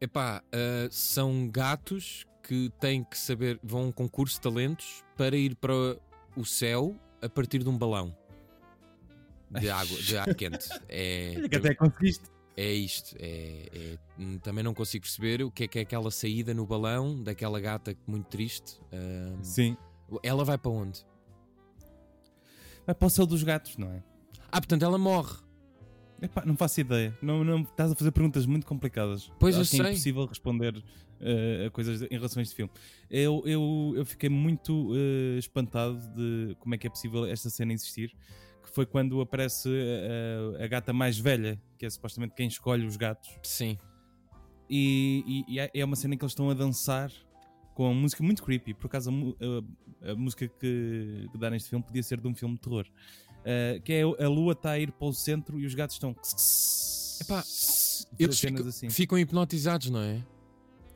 Epá, 0.00 0.42
ah, 0.52 0.88
são 0.90 1.48
gatos 1.48 2.26
que 2.48 2.72
têm 2.80 3.04
que 3.04 3.18
saber, 3.18 3.60
vão 3.62 3.82
a 3.82 3.84
um 3.88 3.92
concurso 3.92 4.36
de 4.36 4.40
talentos 4.40 5.04
para 5.18 5.36
ir 5.36 5.54
para 5.54 5.98
o 6.34 6.44
céu 6.46 6.96
a 7.20 7.28
partir 7.28 7.58
de 7.62 7.68
um 7.68 7.76
balão 7.76 8.16
de 9.50 9.68
água, 9.70 9.98
de 10.00 10.16
ar 10.16 10.34
quente. 10.34 10.66
É, 10.88 11.34
Olha 11.36 11.48
que 11.50 11.56
até 11.56 11.74
conseguiste. 11.74 12.24
é 12.56 12.72
isto. 12.72 13.14
É, 13.20 13.66
é- 13.70 13.98
hum, 14.18 14.38
também 14.38 14.64
não 14.64 14.72
consigo 14.72 15.02
perceber 15.04 15.42
o 15.42 15.50
que 15.50 15.64
é 15.64 15.68
que 15.68 15.78
é 15.78 15.82
aquela 15.82 16.10
saída 16.10 16.54
no 16.54 16.64
balão 16.66 17.22
daquela 17.22 17.60
gata 17.60 17.94
muito 18.06 18.26
triste. 18.28 18.80
Ah, 18.90 19.36
Sim. 19.42 19.76
ela 20.22 20.42
vai 20.42 20.56
para 20.56 20.70
onde? 20.70 21.04
Vai 22.86 22.94
para 22.94 23.06
o 23.06 23.10
céu 23.10 23.26
dos 23.26 23.42
gatos, 23.42 23.76
não 23.76 23.90
é? 23.92 24.02
Ah, 24.50 24.58
portanto 24.58 24.82
ela 24.84 24.96
morre. 24.96 25.36
Epá, 26.22 26.44
não 26.46 26.56
faço 26.56 26.80
ideia. 26.80 27.16
Não, 27.20 27.44
não, 27.44 27.60
estás 27.60 27.92
a 27.92 27.94
fazer 27.94 28.10
perguntas 28.10 28.46
muito 28.46 28.66
complicadas. 28.66 29.30
Pois 29.38 29.54
eu 29.54 29.60
Acho 29.60 29.70
que 29.72 29.76
é 29.76 29.82
sei. 29.84 29.92
impossível 29.92 30.24
responder 30.24 30.82
eh, 31.20 31.66
a 31.66 31.70
coisas 31.70 32.02
em 32.02 32.08
relação 32.14 32.40
a 32.40 32.42
este 32.42 32.54
filme. 32.54 32.70
Eu, 33.10 33.42
eu, 33.46 33.92
eu 33.96 34.04
fiquei 34.06 34.28
muito 34.28 34.92
eh, 34.94 35.38
espantado 35.38 35.98
de 36.14 36.54
como 36.58 36.74
é 36.74 36.78
que 36.78 36.86
é 36.86 36.90
possível 36.90 37.24
esta 37.26 37.48
cena 37.50 37.72
existir. 37.72 38.14
Que 38.62 38.74
foi 38.74 38.84
quando 38.84 39.20
aparece 39.20 39.68
eh, 39.72 40.62
a 40.64 40.66
gata 40.66 40.92
mais 40.92 41.18
velha, 41.18 41.60
que 41.78 41.86
é 41.86 41.90
supostamente 41.90 42.34
quem 42.34 42.46
escolhe 42.48 42.84
os 42.86 42.96
gatos. 42.96 43.30
Sim. 43.42 43.78
E, 44.68 45.44
e- 45.48 45.54
e 45.54 45.58
é- 45.60 45.70
é 45.72 45.84
uma 45.84 45.96
cena 45.96 46.14
em 46.14 46.18
que 46.18 46.24
eles 46.24 46.32
estão 46.32 46.50
a 46.50 46.54
dançar 46.54 47.10
com 47.74 47.90
a 47.90 47.94
música 47.94 48.22
muito 48.22 48.42
creepy. 48.42 48.74
Por 48.74 48.86
acaso, 48.86 49.10
a, 49.10 50.08
a- 50.08 50.12
a 50.12 50.14
música 50.16 50.46
que, 50.48 51.26
que 51.32 51.38
dá 51.38 51.48
neste 51.50 51.70
filme 51.70 51.84
podia 51.84 52.02
ser 52.02 52.20
de 52.20 52.28
um 52.28 52.34
filme 52.34 52.54
de 52.56 52.60
terror. 52.60 52.86
Uh, 53.38 53.80
que 53.82 53.92
é 53.94 54.02
a 54.02 54.28
lua 54.28 54.52
está 54.52 54.72
a 54.72 54.78
ir 54.78 54.90
para 54.92 55.06
o 55.08 55.12
centro 55.12 55.58
e 55.58 55.64
os 55.64 55.74
gatos 55.74 55.94
estão. 55.96 56.10
Epá, 57.20 57.42
Eles 58.18 58.38
ficam, 58.38 58.66
assim. 58.66 58.90
ficam 58.90 59.18
hipnotizados, 59.18 59.88
não 59.90 60.00
é? 60.00 60.22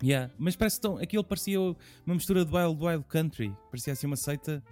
Yeah. 0.02 0.32
Mas 0.38 0.56
parece 0.56 0.80
tão. 0.80 0.97
Aquilo 0.99 1.23
parecia 1.23 1.61
uma 1.61 2.14
mistura 2.14 2.44
de 2.44 2.52
Wild 2.54 2.85
Wild 2.85 3.04
Country. 3.09 3.54
Parecia 3.71 3.92
assim 3.92 4.06
uma 4.06 4.16
seita. 4.16 4.62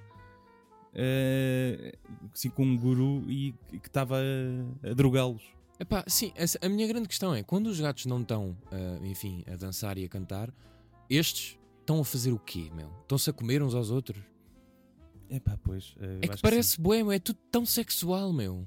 eh, 0.95 1.95
assim, 2.35 2.51
com 2.51 2.65
um 2.65 2.77
guru 2.77 3.25
e 3.31 3.55
que 3.81 3.87
estava 3.89 4.17
a, 4.19 4.91
a 4.91 4.95
drogá-los. 4.95 5.43
Epá, 5.79 6.05
sim, 6.07 6.33
essa- 6.35 6.59
a 6.61 6.69
minha 6.69 6.87
grande 6.87 7.09
questão 7.09 7.35
é, 7.35 7.43
quando 7.43 7.69
os 7.69 7.81
gatos 7.81 8.05
não 8.07 8.21
estão, 8.21 8.57
ah, 8.71 8.99
enfim, 9.07 9.45
a 9.51 9.57
dançar 9.57 9.97
e 9.99 10.05
a 10.05 10.09
cantar, 10.09 10.53
estes 11.09 11.57
estão 11.81 12.01
a 12.01 12.05
fazer 12.05 12.33
o 12.33 12.39
quê, 12.39 12.71
meu? 12.75 12.91
Estão-se 13.03 13.31
a 13.31 13.33
comer 13.33 13.63
uns 13.63 13.75
aos 13.75 13.91
outros? 13.91 14.21
Epá, 15.31 15.57
pois. 15.63 15.95
eh, 16.01 16.05
eu 16.17 16.19
É 16.23 16.29
que 16.29 16.43
parece 16.43 16.81
meu, 16.81 17.11
é 17.13 17.19
tudo 17.19 17.39
tão 17.51 17.65
sexual, 17.65 18.33
meu. 18.33 18.67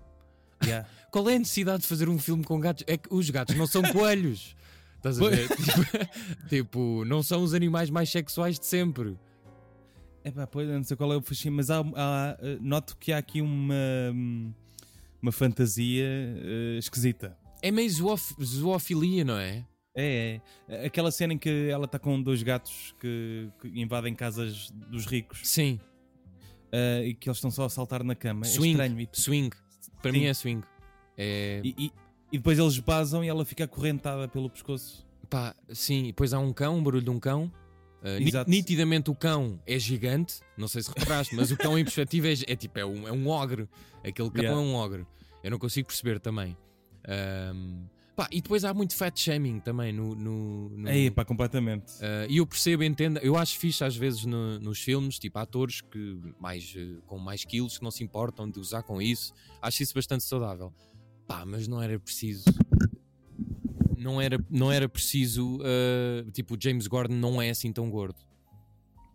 Yeah. 0.64 0.88
Qual 1.12 1.30
é 1.30 1.36
a 1.36 1.40
necessidade 1.40 1.82
de 1.82 1.88
fazer 1.88 2.08
um 2.10 2.18
filme 2.18 2.44
com 2.44 2.58
gatos? 2.60 2.84
É 2.88 2.98
que 2.98 3.14
os 3.14 3.30
gatos 3.30 3.56
não 3.56 3.68
são 3.68 3.82
coelhos. 3.92 4.56
Estás 5.04 5.18
a 5.18 5.20
Pois. 5.22 5.36
ver? 5.38 5.48
Tipo, 5.50 6.48
tipo, 6.50 7.06
não 7.06 7.22
são 7.22 7.44
os 7.44 7.54
animais 7.54 7.90
mais 7.90 8.10
sexuais 8.10 8.58
de 8.60 8.66
sempre. 8.66 9.18
Epá, 10.24 10.48
pois, 10.48 10.70
eu 10.70 10.76
não 10.76 10.84
sei 10.84 10.96
qual 10.96 11.12
é 11.12 11.18
o 11.18 11.22
fascínio, 11.22 11.58
mas 11.58 11.70
há, 11.70 11.82
há, 11.82 12.38
eh, 12.42 12.58
noto 12.62 12.96
que 12.98 13.12
há 13.12 13.18
aqui 13.18 13.42
uma, 13.42 13.76
uma 15.22 15.32
fantasia 15.34 16.06
eh, 16.06 16.78
esquisita. 16.80 17.38
É 17.62 17.70
meio 17.72 17.90
zoof- 17.90 18.34
zoofilia, 18.42 19.26
não 19.26 19.38
é? 19.38 19.66
É, 19.96 20.40
é. 20.70 20.86
Aquela 20.86 21.12
cena 21.12 21.34
em 21.34 21.38
que 21.38 21.68
ela 21.70 21.84
está 21.86 22.00
com 22.00 22.22
dois 22.22 22.42
gatos 22.42 22.96
que, 23.00 23.50
que 23.62 23.68
invadem 23.82 24.16
casas 24.16 24.72
dos 24.90 25.06
ricos 25.06 25.42
Sim, 25.44 25.78
eh, 26.72 27.08
e 27.08 27.14
que 27.14 27.28
eles 27.28 27.38
estão 27.38 27.52
só 27.52 27.66
a 27.66 27.70
saltar 27.70 28.02
na 28.04 28.16
cama. 28.16 28.46
Swing. 28.46 28.80
É 28.80 28.86
estranho. 28.86 29.08
Swing. 29.12 29.50
Para 30.02 30.12
Sim. 30.14 30.18
mim 30.20 30.26
é 30.26 30.34
swing. 30.34 30.64
É, 31.18 31.62
e, 31.66 31.76
e- 31.78 31.92
e 32.34 32.38
depois 32.38 32.58
eles 32.58 32.80
basam 32.80 33.24
e 33.24 33.28
ela 33.28 33.46
fica 33.46 33.64
acorrentada 33.66 34.28
pelo 34.28 34.50
pescoço. 34.50 35.06
Pá, 35.30 35.56
sim, 35.72 36.06
e 36.06 36.08
depois 36.08 36.34
há 36.34 36.40
um 36.40 36.52
cão, 36.52 36.78
um 36.80 36.84
barulho 36.84 37.04
de 37.04 37.10
um 37.12 37.20
cão. 37.20 37.52
Uh, 38.02 38.22
Exato. 38.22 38.50
nitidamente 38.50 39.10
o 39.10 39.16
cão 39.16 39.62
é 39.66 39.80
gigante, 39.80 40.42
não 40.58 40.68
sei 40.68 40.82
se 40.84 40.90
reparaste, 40.90 41.34
mas 41.36 41.52
o 41.52 41.56
cão 41.58 41.78
em 41.80 41.84
perspectiva 41.86 42.28
é, 42.28 42.34
é 42.48 42.56
tipo, 42.56 42.78
é 42.78 42.86
um, 42.86 43.08
é 43.08 43.12
um 43.12 43.28
ogre. 43.30 43.70
Aquele 44.04 44.30
cão 44.30 44.42
Yeah. 44.44 44.60
é 44.62 44.64
um 44.66 44.74
ogre. 44.76 45.06
Eu 45.44 45.52
não 45.52 45.60
consigo 45.60 45.88
perceber 45.88 46.20
também. 46.20 46.58
Ahm, 47.08 47.86
pá, 48.16 48.28
e 48.32 48.42
depois 48.42 48.66
há 48.66 48.74
muito 48.74 48.96
fat 48.96 49.18
shaming 49.18 49.60
também 49.60 49.94
no. 49.94 50.16
no, 50.16 50.70
no- 50.70 50.90
É, 50.90 51.10
pá, 51.12 51.24
completamente. 51.24 51.92
Uh, 51.94 52.28
e 52.30 52.38
eu 52.38 52.48
percebo, 52.48 52.84
entendo, 52.84 53.20
eu 53.20 53.38
acho 53.38 53.58
fixe 53.60 53.84
às 53.84 53.96
vezes 53.96 54.26
no- 54.26 54.60
nos 54.60 54.80
filmes, 54.82 55.18
tipo 55.20 55.38
atores 55.40 55.82
que 55.82 56.20
mais, 56.40 56.74
uh, 56.76 57.02
com 57.08 57.18
mais 57.20 57.46
quilos 57.46 57.78
que 57.78 57.84
não 57.84 57.92
se 57.92 58.04
importam 58.04 58.50
de 58.50 58.60
usar 58.60 58.84
com 58.84 59.02
isso, 59.02 59.34
acho 59.62 59.84
isso 59.84 59.94
bastante 59.94 60.24
saudável. 60.24 60.74
Pá, 61.28 61.46
mas 61.46 61.68
não 61.68 61.82
era 61.82 61.98
preciso. 62.00 62.46
Não 63.98 64.20
era, 64.22 64.38
não 64.50 64.72
era 64.72 64.90
preciso. 64.90 65.58
uh, 65.58 66.30
tipo, 66.32 66.56
o 66.56 66.58
James 66.62 66.88
Gordon 66.88 67.16
não 67.16 67.42
é 67.42 67.50
assim 67.50 67.72
tão 67.72 67.90
gordo. 67.90 68.18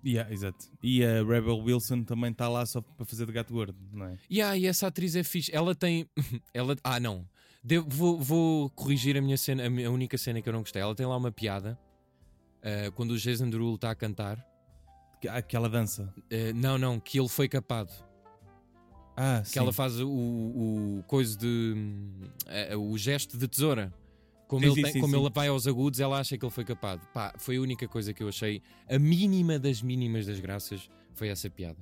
Yeah, 0.05 0.33
exato. 0.33 0.71
E 0.83 1.05
a 1.05 1.23
Rebel 1.25 1.59
Wilson 1.59 2.05
também 2.05 2.31
está 2.31 2.49
lá 2.49 2.65
só 2.65 2.81
para 2.81 3.05
fazer 3.05 3.27
de 3.27 3.33
gato 3.33 3.53
gordo, 3.53 3.77
não 3.93 4.07
é? 4.07 4.17
E 4.31 4.41
ah, 4.41 4.57
e 4.57 4.65
essa 4.67 4.87
atriz 4.87 5.15
é 5.17 5.23
fixe. 5.25 5.51
Ela 5.55 5.75
tem. 5.75 6.09
ela, 6.55 6.77
ah, 6.85 7.01
não. 7.01 7.29
Devo- 7.63 7.89
vou, 7.91 8.19
vou 8.21 8.71
corrigir 8.71 9.17
a 9.17 9.21
minha 9.21 9.37
cena, 9.37 9.67
a, 9.67 9.71
minha- 9.71 9.89
a 9.89 9.91
única 9.91 10.17
cena 10.17 10.41
que 10.41 10.49
eu 10.49 10.53
não 10.53 10.61
gostei. 10.61 10.81
Ela 10.81 10.95
tem 10.95 11.05
lá 11.05 11.17
uma 11.17 11.33
piada 11.33 11.79
uh, 12.63 12.93
quando 12.93 13.11
o 13.11 13.19
Jason 13.19 13.51
Derulo 13.51 13.75
está 13.75 13.91
a 13.91 13.95
cantar. 13.95 14.43
Que- 15.21 15.29
Aquela 15.29 15.69
dança. 15.69 16.15
Uh, 16.17 16.55
não, 16.55 16.79
não, 16.79 17.01
que 17.01 17.19
ele 17.19 17.29
foi 17.29 17.49
capado. 17.49 17.93
Ah, 19.21 19.41
que 19.43 19.49
sim. 19.51 19.59
ela 19.59 19.73
faz 19.73 19.99
o, 20.01 20.09
o 20.09 21.05
coisa 21.09 21.37
de 21.37 21.75
hum, 21.77 22.21
eh, 22.47 22.77
o 22.77 22.97
gesto 22.97 23.37
de 23.37 23.49
tesoura. 23.49 23.93
Como, 24.47 24.65
Sim, 24.65 24.73
ele, 24.73 24.83
tem- 24.83 24.93
sim, 24.93 25.01
como 25.01 25.17
ele 25.17 25.29
vai 25.29 25.49
aos 25.49 25.67
agudos, 25.67 25.99
ela 25.99 26.19
acha 26.21 26.39
que 26.39 26.45
ele 26.45 26.53
foi 26.53 26.65
capado. 26.65 27.05
Pá, 27.13 27.35
foi 27.37 27.57
a 27.57 27.61
única 27.61 27.87
coisa 27.89 28.15
que 28.15 28.23
eu 28.23 28.29
achei, 28.29 28.63
a 28.89 28.99
mínima 28.99 29.59
das 29.59 29.83
mínimas 29.83 30.25
das 30.27 30.39
graças, 30.41 30.89
foi 31.15 31.29
essa 31.29 31.51
piada. 31.51 31.79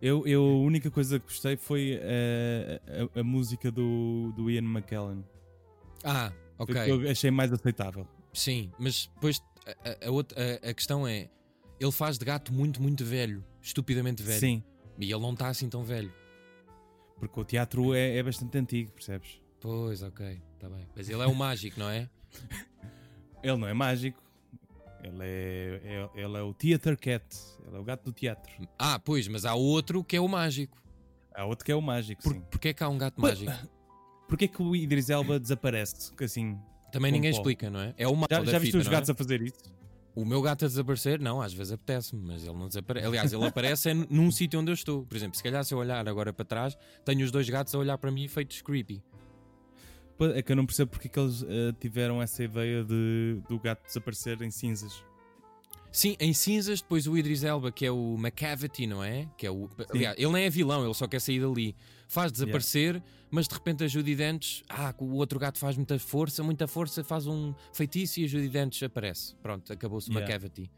Eu, 0.00 0.26
eu, 0.26 0.42
a 0.42 0.58
única 0.62 0.90
coisa 0.90 1.18
que 1.18 1.26
gostei 1.26 1.56
foi 1.56 1.98
eh, 2.00 2.80
a, 3.16 3.20
a 3.20 3.24
música 3.24 3.70
do, 3.72 4.32
do 4.36 4.50
Ian 4.50 4.62
McKellen. 4.62 5.24
Ah, 6.04 6.30
Foi 6.56 6.64
ok. 6.74 6.84
que 6.84 6.90
Eu 6.90 7.10
achei 7.10 7.30
mais 7.30 7.52
aceitável. 7.52 8.06
Sim, 8.32 8.70
mas 8.78 9.10
depois 9.14 9.42
a, 9.66 10.06
a- 10.06 10.08
a 10.08 10.10
outra, 10.10 10.36
a, 10.62 10.70
a 10.70 10.74
questão 10.74 11.06
é: 11.06 11.28
ele 11.80 11.92
faz 11.92 12.18
de 12.18 12.24
gato 12.24 12.52
muito, 12.52 12.82
muito 12.82 13.04
velho, 13.04 13.44
estupidamente 13.62 14.22
velho. 14.22 14.40
Sim, 14.40 14.62
E 14.98 15.04
ele 15.12 15.20
não 15.20 15.32
está 15.32 15.48
assim 15.48 15.68
tão 15.68 15.82
velho. 15.82 16.12
porque 17.18 17.40
o 17.40 17.44
teatro 17.44 17.94
é, 17.94 18.16
é 18.16 18.22
bastante 18.22 18.56
antigo, 18.58 18.92
percebes? 18.92 19.40
Pois, 19.60 20.02
ok, 20.02 20.40
está 20.54 20.68
bem. 20.68 20.86
Mas 20.94 21.08
ele 21.08 21.22
é 21.22 21.26
o 21.26 21.34
mágico, 21.34 21.78
não 21.80 21.88
é? 21.88 22.08
Ele 23.42 23.56
não 23.58 23.68
é 23.68 23.74
mágico. 23.74 24.22
Ele 25.02 25.18
é, 25.20 25.80
é- 25.84 26.10
ele 26.22 26.38
é 26.38 26.42
o 26.42 26.54
Theater 26.54 26.96
Cat. 26.98 27.24
Ele 27.66 27.76
é 27.76 27.78
o 27.78 27.84
gato 27.84 28.04
do 28.04 28.12
teatro. 28.12 28.50
Ah, 28.78 28.98
pois, 28.98 29.28
mas 29.28 29.44
há 29.44 29.54
outro 29.54 30.02
que 30.02 30.16
é 30.16 30.20
o 30.20 30.26
mágico. 30.26 30.82
Há 31.34 31.44
outro 31.44 31.62
que 31.62 31.70
é 31.70 31.74
o 31.74 31.82
mágico, 31.82 32.22
Por, 32.22 32.32
sim. 32.32 32.40
Porquê 32.50 32.68
é 32.68 32.72
que 32.72 32.82
há 32.82 32.88
um 32.88 32.96
gato 32.96 33.20
Pois, 33.20 33.38
mágico? 33.42 33.68
Porquê 34.26 34.48
que 34.48 34.62
o 34.62 34.74
Idris 34.74 35.10
Elba 35.10 35.38
desaparece? 35.38 36.10
Assim, 36.22 36.58
Também 36.90 37.12
ninguém 37.12 37.32
pó. 37.32 37.36
explica, 37.36 37.68
não 37.68 37.80
é? 37.80 37.92
É 37.98 38.08
o 38.08 38.16
mal 38.16 38.26
já, 38.30 38.40
da 38.40 38.50
já 38.52 38.58
viste 38.58 38.72
fita, 38.72 38.80
os 38.82 38.86
é? 38.86 38.90
gatos 38.90 39.10
a 39.10 39.14
fazer 39.14 39.42
isso? 39.42 39.58
O 40.14 40.24
meu 40.24 40.40
gato 40.40 40.64
a 40.64 40.68
desaparecer, 40.68 41.18
não, 41.18 41.42
às 41.42 41.52
vezes 41.52 41.72
apetece-me, 41.72 42.22
mas 42.24 42.44
ele 42.44 42.56
não 42.56 42.68
desaparece. 42.68 43.06
Aliás, 43.06 43.32
ele 43.32 43.44
aparece 43.44 43.90
é 43.90 43.94
num 43.94 44.30
sítio 44.32 44.60
onde 44.60 44.70
eu 44.70 44.74
estou. 44.74 45.04
Por 45.04 45.16
exemplo, 45.16 45.36
se 45.36 45.42
calhar 45.42 45.64
se 45.64 45.74
eu 45.74 45.78
olhar 45.78 46.08
agora 46.08 46.32
para 46.32 46.44
trás, 46.44 46.76
tenho 47.04 47.24
os 47.24 47.32
dois 47.32 47.48
gatos 47.48 47.74
a 47.74 47.78
olhar 47.78 47.98
para 47.98 48.10
mim 48.10 48.28
feitos 48.28 48.62
creepy. 48.62 49.02
É 50.34 50.42
que 50.42 50.52
eu 50.52 50.56
não 50.56 50.64
percebo 50.64 50.92
porque 50.92 51.08
é 51.08 51.10
que 51.10 51.18
eles 51.18 51.42
eh, 51.42 51.72
tiveram 51.80 52.22
essa 52.22 52.44
ideia 52.44 52.84
de, 52.84 53.40
do 53.48 53.58
gato 53.58 53.84
desaparecer 53.84 54.40
em 54.42 54.50
cinzas. 54.50 55.02
Sim, 55.90 56.16
em 56.20 56.32
cinzas, 56.32 56.80
depois 56.80 57.06
o 57.06 57.16
Idris 57.16 57.42
Elba, 57.42 57.72
que 57.72 57.84
é 57.84 57.90
o 57.90 58.14
McCavity, 58.18 58.86
não 58.86 59.02
é? 59.02 59.28
Que 59.36 59.46
é 59.46 59.50
o... 59.50 59.68
Aliás, 59.90 60.16
ele 60.18 60.32
nem 60.32 60.44
é 60.44 60.50
vilão, 60.50 60.84
ele 60.84 60.94
só 60.94 61.08
quer 61.08 61.20
sair 61.20 61.40
dali. 61.40 61.74
Faz 62.08 62.30
desaparecer, 62.30 63.02
mas 63.30 63.48
de 63.48 63.54
repente 63.54 63.82
a 63.84 63.88
Judy 63.88 64.14
Dentes, 64.14 64.62
ah, 64.68 64.94
o 64.98 65.14
outro 65.14 65.38
gato 65.38 65.58
faz 65.58 65.76
muita 65.76 65.98
força, 65.98 66.42
muita 66.42 66.66
força, 66.68 67.02
faz 67.02 67.26
um 67.26 67.54
feitiço 67.72 68.20
e 68.20 68.24
a 68.24 68.28
Judy 68.28 68.48
Dentes 68.48 68.82
aparece. 68.82 69.34
Pronto, 69.36 69.72
acabou-se 69.72 70.08
o 70.08 70.12
Yeah. 70.12 70.26
McCavity. 70.34 70.70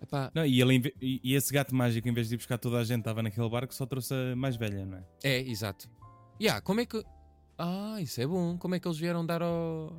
Epá, 0.00 0.30
Não, 0.32 0.46
e, 0.46 0.60
ele, 0.60 0.92
e, 1.02 1.20
e 1.24 1.34
esse 1.34 1.52
gato 1.52 1.74
mágico, 1.74 2.08
em 2.08 2.12
vez 2.12 2.28
de 2.28 2.34
ir 2.34 2.36
buscar 2.36 2.56
toda 2.58 2.78
a 2.78 2.84
gente, 2.84 3.00
estava 3.00 3.20
naquele 3.22 3.48
barco, 3.48 3.74
só 3.74 3.84
trouxe 3.84 4.14
a 4.14 4.36
mais 4.36 4.54
velha, 4.56 4.86
não 4.86 4.98
é? 4.98 5.04
É, 5.24 5.40
exato. 5.40 5.88
Yeah, 6.40 6.60
como 6.60 6.80
é 6.80 6.86
que. 6.86 7.02
Ah, 7.58 7.96
isso 8.00 8.20
é 8.20 8.26
bom. 8.26 8.56
Como 8.56 8.76
é 8.76 8.78
que 8.78 8.86
eles 8.86 8.96
vieram 8.98 9.26
dar 9.26 9.42
ao. 9.42 9.92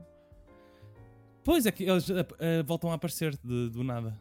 Pois 1.43 1.65
é 1.65 1.71
que 1.71 1.83
eles 1.83 2.09
eh, 2.09 2.25
eh, 2.39 2.63
voltam 2.63 2.91
a 2.91 2.93
aparecer 2.93 3.35
de- 3.43 3.69
do 3.69 3.83
nada. 3.83 4.17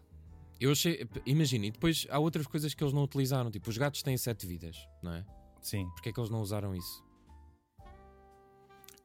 Eu 0.60 0.72
achei. 0.72 1.06
Imagina, 1.24 1.66
e 1.66 1.70
depois 1.70 2.06
há 2.10 2.18
outras 2.18 2.46
coisas 2.48 2.74
que 2.74 2.82
eles 2.82 2.92
não 2.92 3.04
utilizaram. 3.04 3.48
Tipo, 3.48 3.70
os 3.70 3.78
gatos 3.78 4.02
têm 4.02 4.16
sete 4.16 4.46
vidas, 4.46 4.76
não 5.00 5.12
é? 5.12 5.24
Sim. 5.60 5.88
Porquê 5.90 6.08
é 6.10 6.12
que 6.12 6.20
eles 6.20 6.30
não 6.30 6.40
usaram 6.40 6.74
isso? 6.74 7.04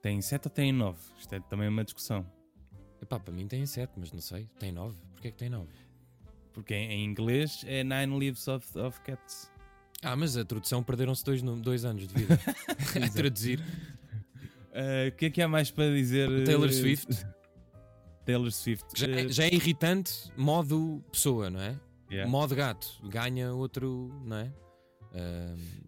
Tem 0.01 0.21
7 0.21 0.47
ou 0.47 0.51
tem 0.51 0.71
9? 0.71 0.97
Isto 1.17 1.35
é 1.35 1.39
também 1.39 1.67
uma 1.69 1.83
discussão. 1.83 2.25
Epá, 3.01 3.19
para 3.19 3.33
mim 3.33 3.47
tem 3.47 3.65
sete, 3.65 3.91
mas 3.97 4.11
não 4.13 4.21
sei. 4.21 4.49
Tem 4.59 4.71
nove. 4.71 4.95
Porquê 5.11 5.27
é 5.27 5.31
que 5.31 5.37
tem 5.37 5.49
nove? 5.49 5.69
Porque 6.53 6.73
em, 6.73 7.03
inglês 7.03 7.63
é 7.67 7.83
Nine 7.83 8.17
Leaves 8.17 8.47
of, 8.47 8.79
of 8.79 8.99
Cats. 9.01 9.51
Ah, 10.01 10.15
mas 10.15 10.37
a 10.37 10.45
tradução 10.45 10.81
perderam-se 10.83 11.23
dois, 11.23 11.41
dois 11.41 11.83
anos 11.83 12.07
de 12.07 12.13
vida 12.13 12.39
a 13.05 13.09
traduzir. 13.09 13.61
Eh, 14.71 15.09
O 15.13 15.17
que 15.17 15.25
é 15.25 15.29
que 15.29 15.41
há 15.41 15.47
mais 15.49 15.69
para 15.71 15.89
dizer? 15.93 16.29
eh, 16.31 16.43
Taylor 16.45 16.71
Swift. 16.71 17.25
Taylor 18.25 18.51
Swift. 18.51 18.85
Já, 18.95 19.07
é- 19.07 19.21
Eh, 19.25 19.27
já 19.29 19.43
é 19.45 19.53
irritante 19.53 20.31
modo 20.37 21.03
pessoa, 21.11 21.49
não 21.49 21.59
é? 21.59 21.77
yeah. 22.09 22.29
Modo 22.29 22.55
gato. 22.55 22.87
Ganha 23.03 23.53
outro, 23.53 24.09
não 24.23 24.37
é? 24.37 24.53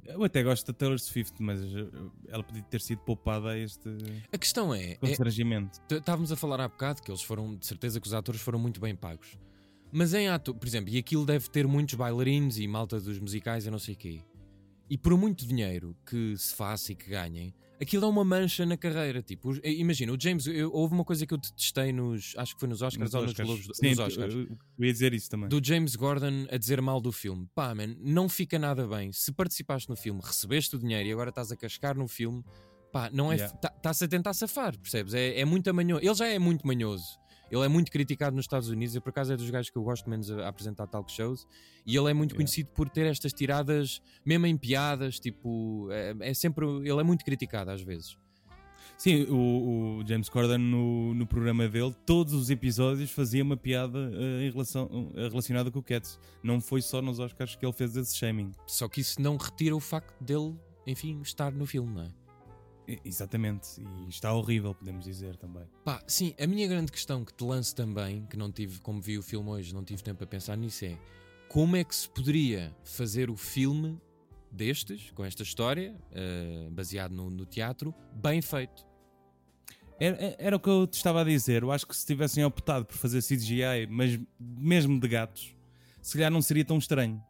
Eu 0.06 0.24
até 0.24 0.44
gosto 0.44 0.68
da 0.68 0.74
Taylor 0.74 1.00
Swift, 1.00 1.42
mas 1.42 1.60
eh, 1.62 1.88
ela 2.28 2.44
podia 2.44 2.62
ter 2.64 2.80
sido 2.82 3.00
poupada 3.00 3.50
a 3.50 3.58
este 3.58 3.90
a 4.32 4.38
questão 4.38 4.74
é, 4.74 4.92
é 4.92 4.96
constrangimento. 4.96 5.80
T- 5.88 5.96
Estávamos 5.96 6.32
a 6.32 6.36
falar 6.36 6.62
há 6.62 6.68
bocado 6.68 7.02
que 7.02 7.10
eles 7.10 7.22
foram, 7.24 7.56
de 7.56 7.66
certeza 7.66 8.00
que 8.00 8.08
os 8.08 8.14
atores 8.14 8.40
foram 8.42 8.60
muito 8.60 8.80
bem 8.80 8.96
pagos. 8.96 9.38
Mas 9.92 10.14
em 10.14 10.28
ato, 10.28 10.54
por 10.54 10.68
exemplo, 10.68 10.92
e 10.94 10.98
aquilo 10.98 11.26
deve 11.26 11.50
ter 11.50 11.66
muitos 11.68 11.96
bailarinos 11.96 12.60
e 12.60 12.68
malta 12.68 13.00
dos 13.00 13.20
musicais 13.20 13.66
e 13.66 13.72
não 13.72 13.80
sei 13.80 13.94
o 13.96 13.98
quê. 13.98 14.22
E 14.90 14.98
por 14.98 15.18
muito 15.18 15.46
dinheiro 15.48 15.96
que 16.06 16.36
se 16.38 16.54
faça 16.54 16.92
e 16.92 16.96
que 16.96 17.10
ganhem, 17.10 17.54
aquilo 17.82 18.06
é 18.06 18.08
uma 18.10 18.24
mancha 18.24 18.66
na 18.66 18.78
carreira. 18.78 19.22
Tipo, 19.22 19.54
imagina, 19.64 20.12
o 20.14 20.18
James, 20.20 20.48
eu- 20.48 20.72
houve 20.74 20.94
uma 20.94 21.04
coisa 21.06 21.26
que 21.26 21.34
eu 21.34 21.38
detestei 21.38 21.92
nos, 21.92 22.34
acho 22.38 22.54
que 22.54 22.60
foi 22.60 22.70
nos 22.70 22.82
Oscars 22.82 23.14
ou 23.14 23.22
nos 23.22 23.32
Oscars. 23.32 23.48
Globos, 23.50 23.78
Sim, 23.78 23.90
nos 23.90 24.00
Oscars. 24.00 24.34
eu- 24.34 24.58
ia 24.80 24.92
dizer 24.94 25.14
isso 25.14 25.30
também. 25.30 25.50
Do 25.50 25.60
James 25.64 25.96
Gordon 25.96 26.48
a 26.52 26.58
dizer 26.58 26.82
mal 26.82 27.00
do 27.02 27.12
filme. 27.12 27.48
Pá, 27.54 27.74
man, 27.76 27.96
não 28.00 28.28
fica 28.30 28.58
nada 28.60 28.88
bem. 28.88 29.12
Se 29.12 29.32
participaste 29.32 29.90
no 29.90 29.96
filme, 29.96 30.22
recebeste 30.24 30.76
o 30.76 30.80
dinheiro 30.80 31.08
e 31.08 31.12
agora 31.12 31.30
estás 31.30 31.52
a 31.52 31.56
cascar 31.58 31.98
no 31.98 32.08
filme, 32.08 32.44
pá, 32.92 33.10
não 33.12 33.32
é. 33.32 33.36
Yeah. 33.36 33.60
Está-se 33.76 34.04
a 34.06 34.08
tentar 34.08 34.34
safar, 34.34 34.78
percebes? 34.80 35.14
É, 35.14 35.40
é 35.40 35.46
muito 35.46 35.74
manhoso. 35.74 36.04
Ele 36.04 36.14
já 36.16 36.28
é 36.28 36.40
muito 36.40 36.66
manhoso. 36.66 37.20
Ele 37.52 37.64
é 37.64 37.68
muito 37.68 37.92
criticado 37.92 38.36
nos 38.36 38.46
Estados 38.46 38.70
Unidos. 38.70 38.96
Eu, 38.96 39.02
por 39.02 39.10
acaso, 39.10 39.34
é 39.34 39.38
dos 39.38 39.50
gajos 39.50 39.70
que 39.70 39.78
eu 39.78 39.84
gosto 39.84 40.10
menos 40.10 40.32
a, 40.32 40.46
a 40.46 40.48
apresentar 40.50 40.88
talk 40.88 41.12
shows. 41.12 41.48
E 41.86 41.96
ele 41.96 42.10
é 42.10 42.14
muito 42.14 42.32
Yeah. 42.32 42.38
conhecido 42.38 42.70
por 42.74 42.90
ter 42.90 43.06
estas 43.06 43.34
tiradas, 43.34 44.02
mesmo 44.26 44.46
em 44.48 44.58
piadas. 44.58 45.20
Tipo, 45.20 45.88
é, 45.92 46.16
é 46.20 46.34
sempre. 46.34 46.66
Ele 46.66 47.00
é 47.00 47.04
muito 47.04 47.24
criticado 47.24 47.72
às 47.72 47.82
vezes. 47.82 48.18
Sim, 48.98 49.24
o, 49.24 50.00
o 50.00 50.08
James 50.08 50.30
Corden 50.30 50.58
no, 50.58 51.14
no 51.14 51.28
programa 51.28 51.68
dele, 51.68 51.94
todos 52.06 52.34
os 52.34 52.50
episódios 52.50 53.12
fazia 53.12 53.44
uma 53.44 53.58
piada 53.58 53.98
uh, 53.98 54.42
em 54.42 54.50
relação, 54.50 54.86
uh, 54.86 55.30
relacionada 55.30 55.70
com 55.70 55.80
o 55.80 55.84
Cats. 55.84 56.18
Não 56.42 56.62
foi 56.62 56.82
só 56.82 57.02
nos 57.02 57.20
Oscars 57.20 57.56
que 57.58 57.66
ele 57.66 57.74
fez 57.74 57.96
esse 57.98 58.16
shaming. 58.16 58.52
Só 58.66 58.88
que 58.88 59.02
isso 59.02 59.22
não 59.22 59.36
retira 59.36 59.76
o 59.76 59.82
facto 59.82 60.16
dele, 60.24 60.56
enfim, 60.88 61.20
estar 61.22 61.52
no 61.52 61.66
filme, 61.66 61.94
não 61.94 62.04
é? 62.04 62.25
Exatamente, 63.04 63.82
e 63.82 64.10
está 64.10 64.34
horrível, 64.34 64.76
podemos 64.76 65.06
dizer 65.06 65.36
também. 65.38 65.64
Pá, 65.84 66.04
sim, 66.08 66.36
a 66.40 66.46
minha 66.46 66.68
grande 66.68 66.92
questão 66.92 67.26
que 67.26 67.34
te 67.34 67.44
lanço 67.44 67.76
também, 67.76 68.26
que 68.26 68.38
não 68.38 68.52
tive, 68.52 68.80
como 68.80 69.02
vi 69.02 69.18
o 69.18 69.24
filme 69.24 69.50
hoje, 69.50 69.74
não 69.74 69.84
tive 69.84 70.04
tempo 70.04 70.24
a 70.24 70.28
pensar 70.28 70.56
nisso, 70.56 70.86
é 70.86 70.98
como 71.50 71.76
é 71.76 71.84
que 71.84 71.96
se 71.96 72.08
poderia 72.10 72.76
fazer 72.84 73.30
o 73.30 73.36
filme 73.36 74.00
destes, 74.52 75.12
com 75.12 75.24
esta 75.26 75.44
história, 75.44 75.96
eh, 76.12 76.68
baseado 76.72 77.12
no, 77.12 77.30
no 77.30 77.46
teatro, 77.46 77.94
bem 78.14 78.42
feito? 78.42 78.86
Era, 80.00 80.36
era 80.38 80.56
o 80.56 80.60
que 80.60 80.70
eu 80.70 80.86
te 80.86 80.96
estava 80.96 81.22
a 81.22 81.24
dizer. 81.24 81.64
Eu 81.64 81.72
acho 81.72 81.88
que 81.88 81.96
se 81.96 82.06
tivessem 82.06 82.44
optado 82.44 82.86
por 82.86 82.96
fazer 82.96 83.22
CGI, 83.22 83.88
mas 83.90 84.20
mesmo 84.40 85.00
de 85.00 85.08
gatos, 85.08 85.56
se 86.02 86.14
calhar 86.14 86.32
não 86.32 86.42
seria 86.42 86.66
tão 86.66 86.78
estranho. 86.78 87.24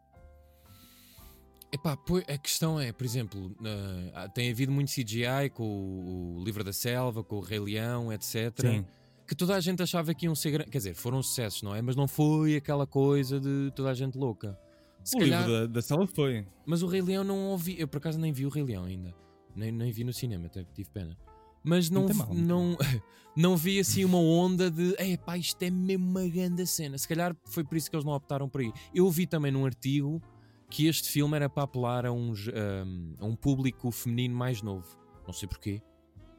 Epá, 1.75 1.97
a 2.29 2.37
questão 2.37 2.79
é, 2.79 2.93
por 2.93 3.03
exemplo, 3.03 3.53
eh, 3.61 4.29
tem 4.33 4.49
havido 4.49 4.71
muito 4.71 4.89
CGI 4.93 5.49
com 5.53 6.37
o, 6.37 6.41
Livro 6.41 6.63
da 6.63 6.71
Selva, 6.71 7.21
com 7.21 7.35
o 7.35 7.41
Rei 7.41 7.59
Leão, 7.59 8.13
etc. 8.13 8.53
Sim. 8.61 8.85
Que 9.27 9.35
toda 9.35 9.55
a 9.55 9.59
gente 9.59 9.83
achava 9.83 10.13
que 10.13 10.25
iam 10.25 10.33
ser 10.33 10.51
grandes. 10.51 10.71
Quer 10.71 10.77
dizer, 10.77 10.93
foram 10.93 11.21
sucessos, 11.21 11.61
não 11.61 11.75
é? 11.75 11.81
Mas 11.81 11.97
não 11.97 12.07
foi 12.07 12.55
aquela 12.55 12.87
coisa 12.87 13.41
de 13.41 13.73
toda 13.75 13.89
a 13.89 13.93
gente 13.93 14.17
louca. 14.17 14.57
Se 15.03 15.17
o 15.17 15.19
calhar, 15.19 15.45
livro 15.45 15.67
da, 15.67 15.73
da 15.73 15.81
sala 15.81 16.07
foi. 16.07 16.47
Mas 16.65 16.81
o 16.81 16.87
Rei 16.87 17.01
Leão 17.01 17.25
não 17.25 17.47
ouvi. 17.47 17.75
Eu 17.77 17.89
por 17.89 17.97
acaso 17.97 18.17
nem 18.17 18.31
vi 18.31 18.45
o 18.45 18.49
Rei 18.49 18.63
Leão 18.63 18.85
ainda. 18.85 19.13
Nem, 19.53 19.69
nem 19.69 19.91
vi 19.91 20.05
no 20.05 20.13
cinema, 20.13 20.45
até 20.45 20.63
tive 20.73 20.89
pena. 20.91 21.17
Mas 21.61 21.89
não, 21.89 22.07
Não 22.07 22.33
não 22.33 22.77
não, 23.35 23.57
vi 23.57 23.79
assim 23.79 24.05
uma 24.05 24.19
onda 24.19 24.71
de 24.71 24.95
é 24.97 25.17
pá, 25.17 25.37
isto 25.37 25.61
é 25.61 25.69
mesmo 25.69 26.07
uma 26.09 26.25
grande 26.25 26.65
cena. 26.65 26.97
Se 26.97 27.05
calhar 27.05 27.35
foi 27.43 27.65
por 27.65 27.75
isso 27.75 27.89
que 27.89 27.97
eles 27.97 28.05
não 28.05 28.13
optaram 28.13 28.47
por 28.47 28.61
aí. 28.61 28.71
Eu 28.93 29.09
vi 29.11 29.27
também 29.27 29.51
num 29.51 29.65
artigo 29.65 30.21
que 30.69 30.87
este 30.87 31.09
filme 31.09 31.35
era 31.35 31.49
para 31.49 31.63
apelar 31.63 32.05
a, 32.05 32.11
uns, 32.11 32.47
um, 32.47 33.13
a 33.19 33.25
um 33.25 33.35
público 33.35 33.91
feminino 33.91 34.35
mais 34.35 34.61
novo. 34.61 34.87
Não 35.25 35.33
sei 35.33 35.47
porquê, 35.47 35.81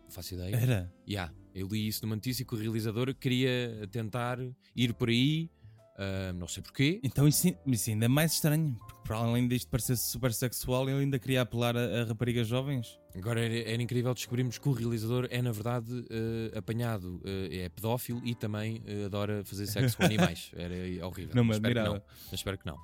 não 0.05 0.11
faço 0.11 0.35
ideia. 0.35 0.55
Era. 0.55 0.93
Yeah, 1.09 1.33
eu 1.55 1.67
li 1.69 1.89
isso 1.89 2.05
numa 2.05 2.15
notícia 2.15 2.45
que 2.45 2.55
o 2.55 2.59
realizador 2.59 3.15
queria 3.15 3.89
tentar 3.91 4.39
ir 4.75 4.95
por 4.95 5.09
aí, 5.09 5.51
ah, 5.99 6.33
não 6.35 6.47
sei 6.47 6.63
porquê. 6.63 7.01
Então 7.03 7.27
isso, 7.27 7.49
isso 7.67 7.91
ainda 7.91 8.05
é 8.05 8.09
mais 8.09 8.35
estranho, 8.35 8.77
porque 8.79 9.01
para 9.05 9.17
além 9.17 9.49
disto 9.49 9.69
parecer 9.69 9.97
super 9.97 10.33
sexual, 10.33 10.89
ele 10.89 11.01
ainda 11.01 11.19
queria 11.19 11.43
apelar 11.43 11.77
a, 11.77 12.03
a 12.03 12.05
raparigas 12.05 12.47
jovens. 12.47 12.99
Agora 13.15 13.41
era, 13.41 13.71
era 13.71 13.83
incrível 13.83 14.13
descobrirmos 14.13 14.59
que 14.59 14.69
o 14.69 14.73
realizador 14.73 15.27
é, 15.31 15.41
na 15.41 15.53
verdade, 15.53 16.05
eh, 16.11 16.59
apanhado, 16.59 17.23
eh, 17.25 17.65
é 17.65 17.69
pedófilo 17.71 18.21
e 18.23 18.35
também 18.35 18.83
adora 19.07 19.43
fazer 19.43 19.67
sexo 19.67 19.97
com 19.97 20.05
animais. 20.05 20.51
Era 20.55 21.07
horrível. 21.07 21.35
Não 21.35 21.45
mas 21.45 21.57
espero 21.57 21.75
que 21.75 21.89
não. 21.89 22.03
Mas 22.31 22.33
espero 22.41 22.59
que 22.59 22.67
não. 22.67 22.77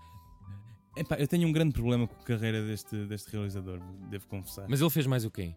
Epá, 0.97 1.17
eu 1.17 1.27
tenho 1.27 1.49
um 1.49 1.53
grande 1.53 1.73
problema 1.73 2.07
com 2.07 2.15
a 2.15 2.25
carreira 2.25 2.65
deste, 2.67 3.07
deste 3.07 3.31
realizador, 3.31 3.81
devo 4.11 4.27
confessar. 4.29 4.67
Mas 4.69 4.81
ele 4.81 4.91
fez 4.91 5.07
mais 5.07 5.25
o 5.25 5.31
quê? 5.31 5.55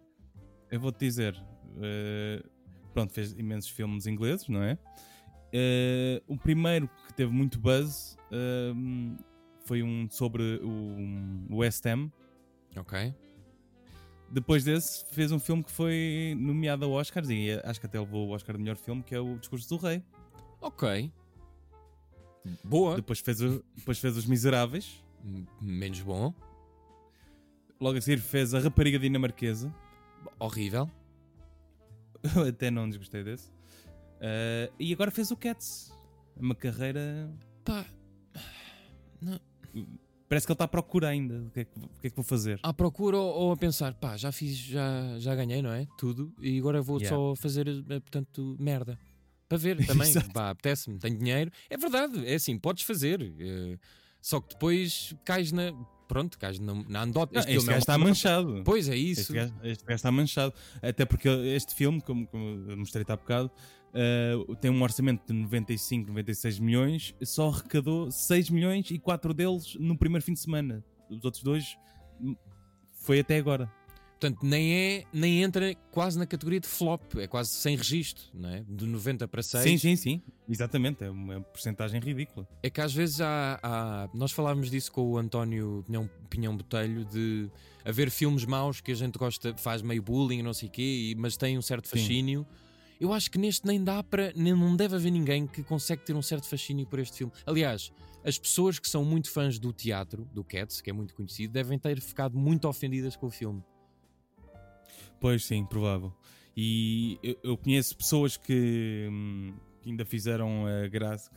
Eu 0.72 0.80
vou-te 0.80 1.00
dizer, 1.00 1.36
eh, 1.82 2.42
pronto, 2.94 3.12
fez 3.14 3.34
imensos 3.34 3.70
filmes 3.70 4.08
ingleses, 4.08 4.48
não 4.48 4.64
é? 4.64 4.78
Eh, 5.52 6.22
o 6.28 6.38
primeiro 6.38 6.90
que 7.08 7.14
teve 7.14 7.32
muito 7.34 7.60
buzz 7.60 8.18
eh, 8.32 8.74
foi 9.66 9.84
um 9.84 10.08
sobre 10.10 10.60
o, 10.64 11.58
West 11.58 11.86
Ham. 11.86 12.10
Ok. 12.78 13.14
Depois 14.32 14.64
desse, 14.64 15.06
fez 15.14 15.32
um 15.32 15.40
filme 15.40 15.64
que 15.64 15.72
foi 15.72 16.36
nomeado 16.40 16.86
a 16.86 16.88
Oscars 16.88 17.30
e 17.30 17.52
acho 17.64 17.80
que 17.80 17.86
até 17.86 18.00
levou 18.00 18.28
o 18.28 18.32
Oscar 18.32 18.56
de 18.56 18.62
melhor 18.62 18.76
filme, 18.78 19.04
que 19.04 19.14
é 19.14 19.20
o 19.20 19.38
Discurso 19.38 19.68
do 19.70 19.78
Rei. 19.78 20.02
Ok. 20.62 21.12
Boa. 22.64 22.96
Depois 22.96 23.20
fez, 23.20 23.42
o- 23.42 23.64
depois 23.76 24.00
fez 24.00 24.18
Os 24.18 24.26
Miseráveis. 24.26 25.04
Menos 25.62 26.02
bom. 26.02 26.34
Logo 27.80 27.98
a 27.98 28.02
seguir 28.02 28.20
fez 28.22 28.54
A 28.54 28.60
Rapariga 28.60 29.00
Dinamarquesa. 29.00 29.74
Horrível. 30.40 30.90
Eu 32.36 32.44
até 32.50 32.70
não 32.72 32.88
desgostei 32.90 33.24
desse. 33.24 33.52
Eh, 34.22 34.72
e 34.80 34.94
agora 34.94 35.12
fez 35.12 35.32
o 35.32 35.36
Cats. 35.38 35.92
Uma 36.38 36.56
carreira. 36.56 37.30
Pá, 37.64 37.86
Parece 40.28 40.48
que 40.48 40.52
ele 40.52 40.56
está 40.56 40.66
à 40.66 40.68
procura 40.68 41.08
ainda. 41.10 41.36
O 41.44 41.50
que 41.52 41.60
é 41.62 41.66
que, 41.66 41.80
o 41.80 41.90
que, 42.02 42.08
é 42.08 42.10
que 42.10 42.16
vou 42.16 42.24
fazer? 42.26 42.60
à 42.64 42.74
procura 42.74 43.18
ou, 43.18 43.34
ou 43.34 43.52
a 43.52 43.58
pensar, 43.58 43.94
pá, 43.94 44.18
já 44.18 44.32
fiz, 44.32 44.56
já, 44.58 45.20
já 45.20 45.36
ganhei, 45.36 45.62
não 45.62 45.72
é? 45.72 45.86
Tudo. 45.98 46.34
E 46.42 46.58
agora 46.58 46.82
vou 46.82 46.98
Yeah. 47.00 47.16
só 47.16 47.36
fazer, 47.36 47.68
eh, 47.68 48.00
portanto, 48.00 48.56
merda. 48.60 48.98
Para 49.48 49.58
ver 49.60 49.86
também. 49.86 50.12
Pá, 50.34 50.50
apetece-me, 50.50 50.98
tenho 50.98 51.20
dinheiro. 51.20 51.52
É 51.70 51.78
verdade, 51.78 52.26
é 52.28 52.34
assim, 52.34 52.58
podes 52.58 52.84
fazer. 52.84 53.22
eh, 53.40 53.78
só 54.26 54.42
que 54.42 54.56
depois 54.56 55.14
cais 55.24 55.52
na. 55.52 55.72
Pronto, 56.08 56.40
cais 56.40 56.58
na, 56.60 56.74
na 56.90 57.04
andota. 57.04 57.32
Não, 57.34 57.42
Este 57.42 57.52
este 57.52 57.64
é 57.64 57.68
gajo 57.68 57.80
está 57.80 57.96
manchado. 57.96 58.62
Pois 58.66 58.90
é 58.90 58.98
Este 58.98 59.22
isso. 59.22 59.34
gajo, 59.34 59.54
este 59.64 59.86
gajo 59.86 59.96
está 59.96 60.12
manchado. 60.12 60.54
Até 60.82 61.06
porque 61.06 61.30
este 61.30 61.76
filme, 61.76 62.02
como, 62.02 62.26
como 62.26 62.76
mostrei-te 62.76 63.12
há 63.12 63.16
bocado, 63.16 63.52
eh, 63.94 64.34
tem 64.60 64.72
um 64.72 64.82
orçamento 64.82 65.32
de 65.32 65.34
95, 65.34 66.08
96 66.08 66.58
milhões, 66.58 67.14
só 67.24 67.50
arrecadou 67.50 68.10
6 68.10 68.50
milhões 68.50 68.90
e 68.90 68.98
4 68.98 69.32
deles 69.32 69.76
no 69.80 69.96
primeiro 69.96 70.26
fim 70.26 70.34
de 70.34 70.40
semana. 70.40 70.84
Os 71.08 71.24
outros 71.24 71.44
dois 71.44 71.78
hum, 72.20 72.36
foi 72.94 73.20
até 73.20 73.38
agora. 73.38 73.72
Portanto, 74.20 74.40
nem, 74.44 74.74
é, 74.74 75.04
nem 75.12 75.44
entra 75.44 75.76
quase 75.92 76.18
na 76.18 76.26
categoria 76.26 76.60
de 76.62 76.68
flop. 76.68 77.02
É 77.18 77.28
quase 77.28 77.50
sem 77.52 77.76
registro, 77.76 78.24
não 78.34 78.50
é? 78.50 78.64
De 78.68 78.86
90 78.86 79.28
para 79.28 79.44
6. 79.44 79.64
Sim, 79.64 79.78
sim, 79.78 79.96
sim. 79.98 80.22
Exatamente. 80.48 81.04
É 81.04 81.10
uma 81.10 81.42
porcentagem 81.42 82.00
ridícula. 82.00 82.48
É 82.64 82.70
que 82.70 82.80
às 82.80 82.94
vezes 82.94 83.20
há, 83.20 83.60
há- 83.62 84.10
Nós 84.14 84.32
falávamos 84.32 84.72
disso 84.72 84.92
com 84.92 85.02
o 85.12 85.18
António 85.18 85.84
Pinhão, 85.86 86.10
Pinhão 86.30 86.56
Botelho 86.56 87.04
de 87.06 87.50
haver 87.84 88.10
filmes 88.10 88.46
maus 88.46 88.80
que 88.80 88.92
a 88.94 88.96
gente 88.96 89.18
gosta, 89.20 89.54
faz 89.58 89.82
meio 89.82 90.02
bullying, 90.02 90.42
não 90.42 90.54
sei 90.54 90.70
o 90.70 90.72
quê, 90.72 91.14
mas 91.18 91.36
tem 91.36 91.58
um 91.58 91.62
certo 91.62 91.88
Sim. 91.90 91.98
fascínio. 92.00 92.48
Eu 93.00 93.12
acho 93.12 93.30
que 93.30 93.38
neste 93.38 93.68
nem 93.68 93.84
dá 93.84 94.02
para. 94.02 94.32
Nem, 94.34 94.54
não 94.54 94.78
deve 94.78 94.96
haver 94.96 95.12
ninguém 95.12 95.46
que 95.46 95.62
consegue 95.62 96.04
ter 96.06 96.16
um 96.16 96.22
certo 96.22 96.48
fascínio 96.48 96.86
por 96.88 97.00
este 97.00 97.18
filme. 97.18 97.34
Aliás, 97.46 97.92
as 98.24 98.40
pessoas 98.40 98.80
que 98.80 98.88
são 98.88 99.04
muito 99.04 99.30
fãs 99.30 99.60
do 99.60 99.74
teatro, 99.74 100.26
do 100.34 100.42
Cats, 100.42 100.80
que 100.80 100.90
é 100.90 100.94
muito 100.94 101.14
conhecido, 101.14 101.52
devem 101.52 101.78
ter 101.78 102.00
ficado 102.00 102.38
muito 102.38 102.66
ofendidas 102.66 103.18
com 103.18 103.28
o 103.28 103.30
filme. 103.30 103.62
Pois 105.26 105.44
sim, 105.44 105.66
provável. 105.66 106.14
E 106.56 107.18
eu, 107.24 107.36
eu 107.42 107.58
conheço 107.58 107.98
pessoas 107.98 108.38
que, 108.38 109.08
hum, 109.12 109.56
que 109.82 109.90
ainda 109.90 110.06
fizeram 110.06 110.68
a 110.68 110.88
graça, 110.88 111.32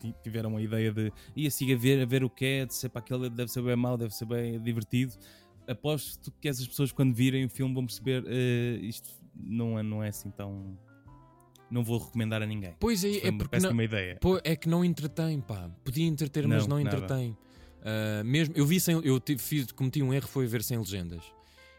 que, 0.00 0.12
tiveram 0.24 0.56
a 0.56 0.60
ideia 0.60 0.90
de 0.90 1.12
ir 1.36 1.46
assim 1.46 1.72
a 1.72 1.76
ver, 1.76 2.02
a 2.02 2.04
ver 2.04 2.24
o 2.24 2.28
que 2.28 2.44
é, 2.44 2.66
de 2.66 2.74
ser 2.74 2.88
para 2.88 2.98
aquele 3.00 3.30
deve 3.30 3.48
ser 3.48 3.62
bem 3.62 3.76
mau, 3.76 3.96
deve 3.96 4.12
ser 4.12 4.24
bem 4.24 4.60
divertido. 4.60 5.12
Aposto 5.68 6.32
que 6.40 6.48
essas 6.48 6.66
pessoas, 6.66 6.90
quando 6.90 7.14
virem 7.14 7.44
o 7.44 7.48
filme, 7.48 7.72
vão 7.72 7.86
perceber 7.86 8.24
eh, 8.26 8.80
isto 8.82 9.08
não 9.32 9.78
é, 9.78 9.82
não 9.84 10.02
é 10.02 10.08
assim 10.08 10.32
tão. 10.32 10.76
Não 11.70 11.84
vou 11.84 11.98
recomendar 11.98 12.42
a 12.42 12.46
ninguém. 12.46 12.74
Pois 12.80 13.04
é, 13.04 13.28
é 13.28 13.30
porque. 13.30 13.60
Não, 13.60 13.80
ideia. 13.80 14.18
Pô, 14.20 14.40
é 14.42 14.56
que 14.56 14.68
não 14.68 14.84
entretém, 14.84 15.40
pá. 15.40 15.70
Podia 15.84 16.04
entreter, 16.04 16.48
mas 16.48 16.66
Não, 16.66 16.76
não 16.76 16.84
nada. 16.84 16.96
entretém. 16.96 17.36
Ah, 17.80 18.24
mesmo, 18.24 18.56
eu 18.56 18.66
vi 18.66 18.80
sem. 18.80 19.00
Eu 19.04 19.20
tive, 19.20 19.40
fiz, 19.40 19.70
cometi 19.70 20.02
um 20.02 20.12
erro, 20.12 20.26
foi 20.26 20.48
ver 20.48 20.64
sem 20.64 20.76
legendas. 20.76 21.22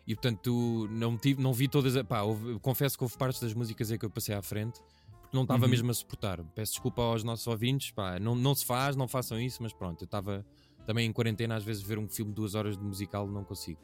E 0.07 0.15
portanto, 0.15 0.87
não, 0.91 1.17
tive, 1.17 1.41
não 1.41 1.53
vi 1.53 1.67
todas. 1.67 1.95
a- 1.95 2.03
Pá, 2.03 2.21
houve- 2.21 2.59
confesso 2.59 2.97
que 2.97 3.03
houve 3.03 3.17
partes 3.17 3.39
das 3.39 3.53
músicas 3.53 3.91
aí 3.91 3.97
que 3.99 4.05
eu 4.05 4.09
passei 4.09 4.33
à 4.35 4.41
frente 4.41 4.79
porque 5.21 5.35
não 5.37 5.43
estava 5.43 5.63
Uhum. 5.65 5.69
mesmo 5.71 5.91
a 5.91 5.93
suportar. 5.93 6.43
Peço 6.55 6.73
desculpa 6.73 7.01
aos 7.01 7.23
nossos 7.23 7.45
ouvintes, 7.47 7.91
pá. 7.91 8.19
Não, 8.19 8.35
não 8.35 8.53
se 8.55 8.65
faz, 8.65 8.95
não 8.95 9.07
façam 9.07 9.39
isso, 9.39 9.61
mas 9.63 9.71
pronto, 9.73 10.01
eu 10.01 10.05
estava 10.05 10.45
também 10.85 11.07
em 11.07 11.13
quarentena, 11.13 11.55
às 11.55 11.63
vezes 11.63 11.81
ver 11.83 11.97
um 11.99 12.09
filme 12.09 12.31
de 12.31 12.35
duas 12.35 12.55
horas 12.55 12.75
de 12.77 12.83
musical 12.83 13.27
não 13.27 13.43
consigo. 13.43 13.79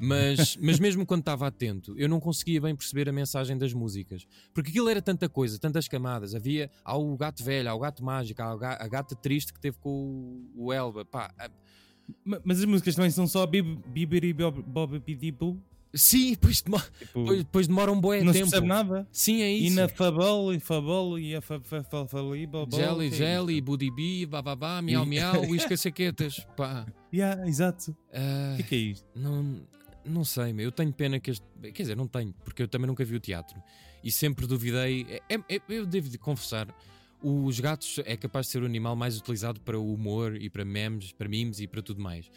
Mas, 0.00 0.56
mas 0.56 0.80
mesmo 0.80 1.04
quando 1.04 1.20
estava 1.20 1.46
atento, 1.46 1.94
eu 1.98 2.08
não 2.08 2.18
conseguia 2.18 2.60
bem 2.60 2.74
perceber 2.74 3.08
a 3.08 3.12
mensagem 3.12 3.58
das 3.58 3.74
músicas. 3.74 4.26
Porque 4.54 4.70
aquilo 4.70 4.88
era 4.88 5.02
tanta 5.02 5.28
coisa, 5.28 5.58
tantas 5.58 5.86
camadas. 5.86 6.34
Havia 6.34 6.70
há 6.82 6.96
o 6.96 7.16
gato 7.16 7.44
velho, 7.44 7.68
há 7.70 7.74
o 7.74 7.78
gato 7.78 8.02
mágico, 8.02 8.40
há 8.40 8.52
a 8.82 8.88
gata 8.88 9.14
triste 9.14 9.52
que 9.52 9.60
teve 9.60 9.76
com 9.78 9.90
o, 10.56 10.64
o 10.66 10.72
Elba. 10.72 11.04
Pá, 11.04 11.30
Mas 12.44 12.58
as 12.60 12.64
músicas 12.64 12.94
também 12.94 13.10
são 13.10 13.26
só 13.26 13.46
bib- 13.46 13.78
bibiri 13.86 14.32
bob 14.32 14.62
bob 14.62 14.98
bidi 15.00 15.30
boo. 15.32 15.56
sim, 15.92 16.30
depois, 16.30 16.62
demo- 16.62 16.78
Tipo, 16.78 17.18
depois, 17.20 17.38
depois 17.38 17.66
demora 17.68 17.90
um 17.92 18.00
bué 18.00 18.22
não 18.22 18.32
se 18.32 18.38
tempo. 18.38 18.50
percebe 18.50 18.66
nada. 18.68 19.08
Sim, 19.10 19.42
é 19.42 19.52
E 19.52 19.66
isso. 19.66 19.76
na 19.76 19.88
Fabol, 19.88 20.54
e 20.54 20.60
Fabol, 20.60 21.18
e 21.18 21.34
a 21.34 21.40
fa- 21.40 21.60
fa- 21.60 21.82
fa- 21.82 22.06
fali, 22.06 22.46
bobol, 22.46 22.78
Jelly, 22.78 23.06
é 23.08 23.10
jelly, 23.10 23.60
budibi, 23.60 24.24
bababá, 24.26 24.80
miau, 24.80 25.04
miau, 25.04 25.44
isca 25.54 25.76
saquetas. 25.76 26.46
Pá, 26.56 26.86
Yeah, 27.12 27.48
exato. 27.48 27.96
ah, 28.12 28.52
O 28.54 28.56
que 28.58 28.62
é 28.62 28.66
que 28.66 28.74
é 28.74 28.78
isto? 28.78 29.06
Não, 29.16 29.60
não 30.04 30.24
sei, 30.24 30.54
eu 30.58 30.70
tenho 30.70 30.92
pena 30.92 31.18
que 31.18 31.32
este. 31.32 31.44
Quer 31.60 31.82
dizer, 31.82 31.96
não 31.96 32.06
tenho, 32.06 32.32
porque 32.44 32.62
eu 32.62 32.68
também 32.68 32.86
nunca 32.86 33.04
vi 33.04 33.16
o 33.16 33.20
teatro 33.20 33.60
e 34.04 34.12
sempre 34.12 34.46
duvidei. 34.46 35.06
é- 35.28 35.34
é- 35.56 35.60
eu 35.68 35.84
devo 35.84 36.08
de 36.08 36.16
confessar, 36.18 36.68
os 37.22 37.58
gatos 37.60 37.98
é 38.04 38.16
capaz 38.16 38.46
de 38.46 38.52
ser 38.52 38.62
o 38.62 38.66
animal 38.66 38.94
mais 38.96 39.16
utilizado 39.18 39.60
para 39.60 39.78
o 39.78 39.92
humor 39.94 40.36
e 40.36 40.48
para 40.50 40.64
memes, 40.64 41.12
para 41.12 41.28
memes 41.28 41.60
e 41.60 41.66
para 41.66 41.82
tudo 41.82 42.00
mais. 42.00 42.30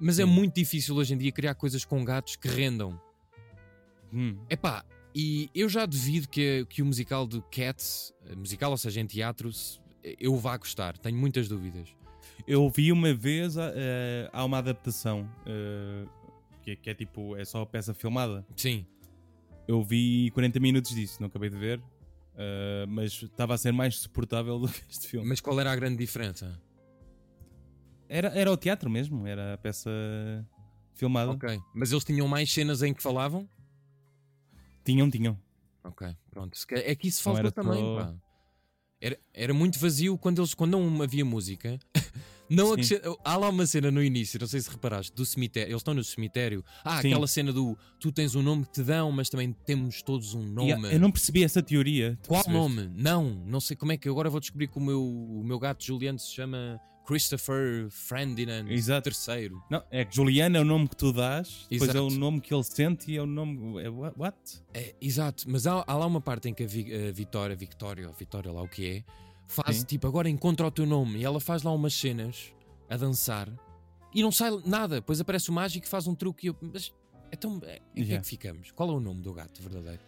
Mas 0.00 0.18
é 0.18 0.24
muito 0.24 0.54
difícil 0.54 0.96
hoje 0.96 1.14
em 1.14 1.16
dia 1.18 1.30
criar 1.32 1.54
coisas 1.54 1.84
com 1.84 2.04
gatos 2.04 2.36
que 2.36 2.48
rendam. 2.48 3.00
Hum. 4.12 4.36
Epá, 4.48 4.84
E 5.16 5.48
eu 5.54 5.68
já 5.68 5.86
duvido 5.86 6.28
que, 6.28 6.66
que 6.68 6.82
o 6.82 6.86
musical 6.86 7.24
do 7.24 7.40
Cats, 7.42 8.12
eh, 8.26 8.34
musical, 8.34 8.72
ou 8.72 8.76
seja, 8.76 9.00
em 9.00 9.06
teatro, 9.06 9.52
se- 9.52 9.78
eu 10.18 10.36
vá 10.36 10.56
gostar. 10.56 10.98
Tenho 10.98 11.16
muitas 11.16 11.46
dúvidas. 11.46 11.88
Eu 12.48 12.68
vi 12.68 12.90
uma 12.90 13.14
vez, 13.14 13.56
eh, 13.56 14.28
há 14.32 14.44
uma 14.44 14.58
adaptação 14.58 15.30
eh, 15.46 16.04
que, 16.62 16.70
é- 16.72 16.76
que 16.76 16.90
é 16.90 16.94
tipo, 16.94 17.36
é 17.36 17.44
só 17.44 17.62
a 17.62 17.66
peça 17.66 17.94
filmada. 17.94 18.44
Sim, 18.56 18.84
Eu 19.68 19.82
vi 19.84 20.30
40 20.34 20.58
minutos 20.60 20.92
disso, 20.94 21.18
não 21.20 21.28
acabei 21.28 21.48
de 21.48 21.56
ver, 21.56 21.80
eh, 22.36 22.84
mas 22.88 23.22
estava 23.22 23.54
a 23.54 23.58
ser 23.58 23.72
mais 23.72 23.96
suportável 23.96 24.58
do 24.58 24.68
que 24.68 24.82
este 24.90 25.06
filme. 25.08 25.28
mas 25.28 25.40
qual 25.40 25.58
era 25.60 25.70
a 25.72 25.76
grande 25.76 25.96
diferença? 25.96 26.60
Era, 28.08 28.28
era 28.28 28.50
o 28.50 28.56
teatro 28.56 28.90
mesmo, 28.90 29.26
era 29.26 29.54
a 29.54 29.58
peça 29.58 29.90
filmada. 30.94 31.32
Ok. 31.32 31.58
Mas 31.74 31.90
eles 31.90 32.04
tinham 32.04 32.28
mais 32.28 32.52
cenas 32.52 32.82
em 32.82 32.92
que 32.92 33.02
falavam? 33.02 33.48
Tinham, 34.84 35.10
tinham. 35.10 35.38
Ok, 35.82 36.06
pronto. 36.30 36.58
É 36.70 36.94
que 36.94 37.08
isso 37.08 37.28
era 37.36 37.50
também, 37.50 37.82
pá. 37.96 38.14
Era, 39.00 39.18
era 39.32 39.54
muito 39.54 39.78
vazio 39.78 40.16
quando 40.16 40.40
eles 40.40 40.54
quando 40.54 40.72
não 40.72 41.02
havia 41.02 41.24
música. 41.24 41.78
Não 42.50 42.66
Sim. 42.66 42.72
acrescent- 42.72 43.02
Há 43.24 43.36
lá 43.36 43.48
uma 43.48 43.66
cena 43.66 43.90
no 43.90 44.02
início, 44.02 44.38
não 44.38 44.46
sei 44.46 44.60
se 44.60 44.70
reparaste, 44.70 45.12
do 45.14 45.24
cemitério. 45.24 45.70
Eles 45.70 45.80
estão 45.80 45.94
no 45.94 46.04
cemitério. 46.04 46.64
Ah, 46.84 47.00
Sim. 47.00 47.08
aquela 47.08 47.26
cena 47.26 47.52
do 47.52 47.76
tu 47.98 48.12
tens 48.12 48.34
um 48.34 48.42
nome 48.42 48.64
que 48.66 48.72
te 48.72 48.82
dão, 48.82 49.10
mas 49.10 49.28
também 49.28 49.52
temos 49.64 50.02
todos 50.02 50.34
um 50.34 50.42
nome. 50.42 50.92
Eu 50.92 51.00
não 51.00 51.10
percebi 51.10 51.42
essa 51.42 51.62
teoria. 51.62 52.18
Qual 52.26 52.42
percebeste? 52.44 52.74
nome? 52.76 52.92
Não, 53.02 53.24
não 53.46 53.60
sei 53.60 53.76
como 53.76 53.92
é 53.92 53.96
que 53.96 54.08
agora 54.08 54.28
vou 54.28 54.40
descobrir 54.40 54.68
que 54.68 54.76
o 54.78 54.80
meu, 54.82 55.02
o 55.02 55.42
meu 55.44 55.58
gato 55.58 55.82
Juliano 55.84 56.18
se 56.18 56.30
chama 56.32 56.78
Christopher 57.06 57.88
Ferdinand 57.90 58.66
Exato. 58.70 59.04
terceiro. 59.04 59.62
Não, 59.70 59.82
é 59.90 60.04
que 60.04 60.14
Juliana 60.16 60.58
é 60.58 60.60
o 60.60 60.64
nome 60.64 60.88
que 60.88 60.96
tu 60.96 61.12
dás, 61.12 61.66
depois 61.70 61.94
é 61.94 62.00
o 62.00 62.06
Exato. 62.06 62.18
nome 62.20 62.40
que 62.40 62.52
ele 62.54 62.64
sente 62.64 63.10
e 63.10 63.16
é 63.16 63.22
o 63.22 63.26
nome. 63.26 63.82
É, 63.82 63.88
what? 63.90 64.36
É, 64.72 64.94
exato, 65.00 65.44
mas 65.46 65.66
há, 65.66 65.84
há 65.86 65.94
lá 65.96 66.06
uma 66.06 66.20
parte 66.20 66.48
em 66.48 66.54
que 66.54 66.64
a, 66.64 66.66
Vi- 66.66 66.94
a 67.08 67.12
Vitória, 67.12 67.54
Victória, 67.54 68.06
ou 68.08 68.12
Vitória 68.14 68.50
lá 68.50 68.62
o 68.62 68.68
que 68.68 68.86
é, 68.86 69.04
faz 69.46 69.78
Sim. 69.78 69.84
tipo, 69.84 70.06
agora 70.06 70.28
encontra 70.28 70.66
o 70.66 70.70
teu 70.70 70.86
nome 70.86 71.18
e 71.18 71.24
ela 71.24 71.40
faz 71.40 71.62
lá 71.62 71.72
umas 71.72 71.94
cenas 71.94 72.52
a 72.88 72.96
dançar 72.96 73.48
e 74.14 74.22
não 74.22 74.30
sai 74.30 74.50
nada. 74.64 74.96
Depois 74.96 75.20
aparece 75.20 75.50
o 75.50 75.52
mágico 75.52 75.86
e 75.86 75.88
faz 75.88 76.06
um 76.06 76.14
truque. 76.14 76.46
E 76.46 76.48
eu, 76.48 76.56
mas 76.60 76.92
então, 77.32 77.60
é, 77.64 77.80
em 77.96 78.04
que 78.04 78.12
é 78.12 78.20
que 78.20 78.26
ficamos? 78.26 78.70
Qual 78.70 78.88
é 78.88 78.92
o 78.92 79.00
nome 79.00 79.20
do 79.20 79.32
gato 79.32 79.60
verdadeiro? 79.60 80.00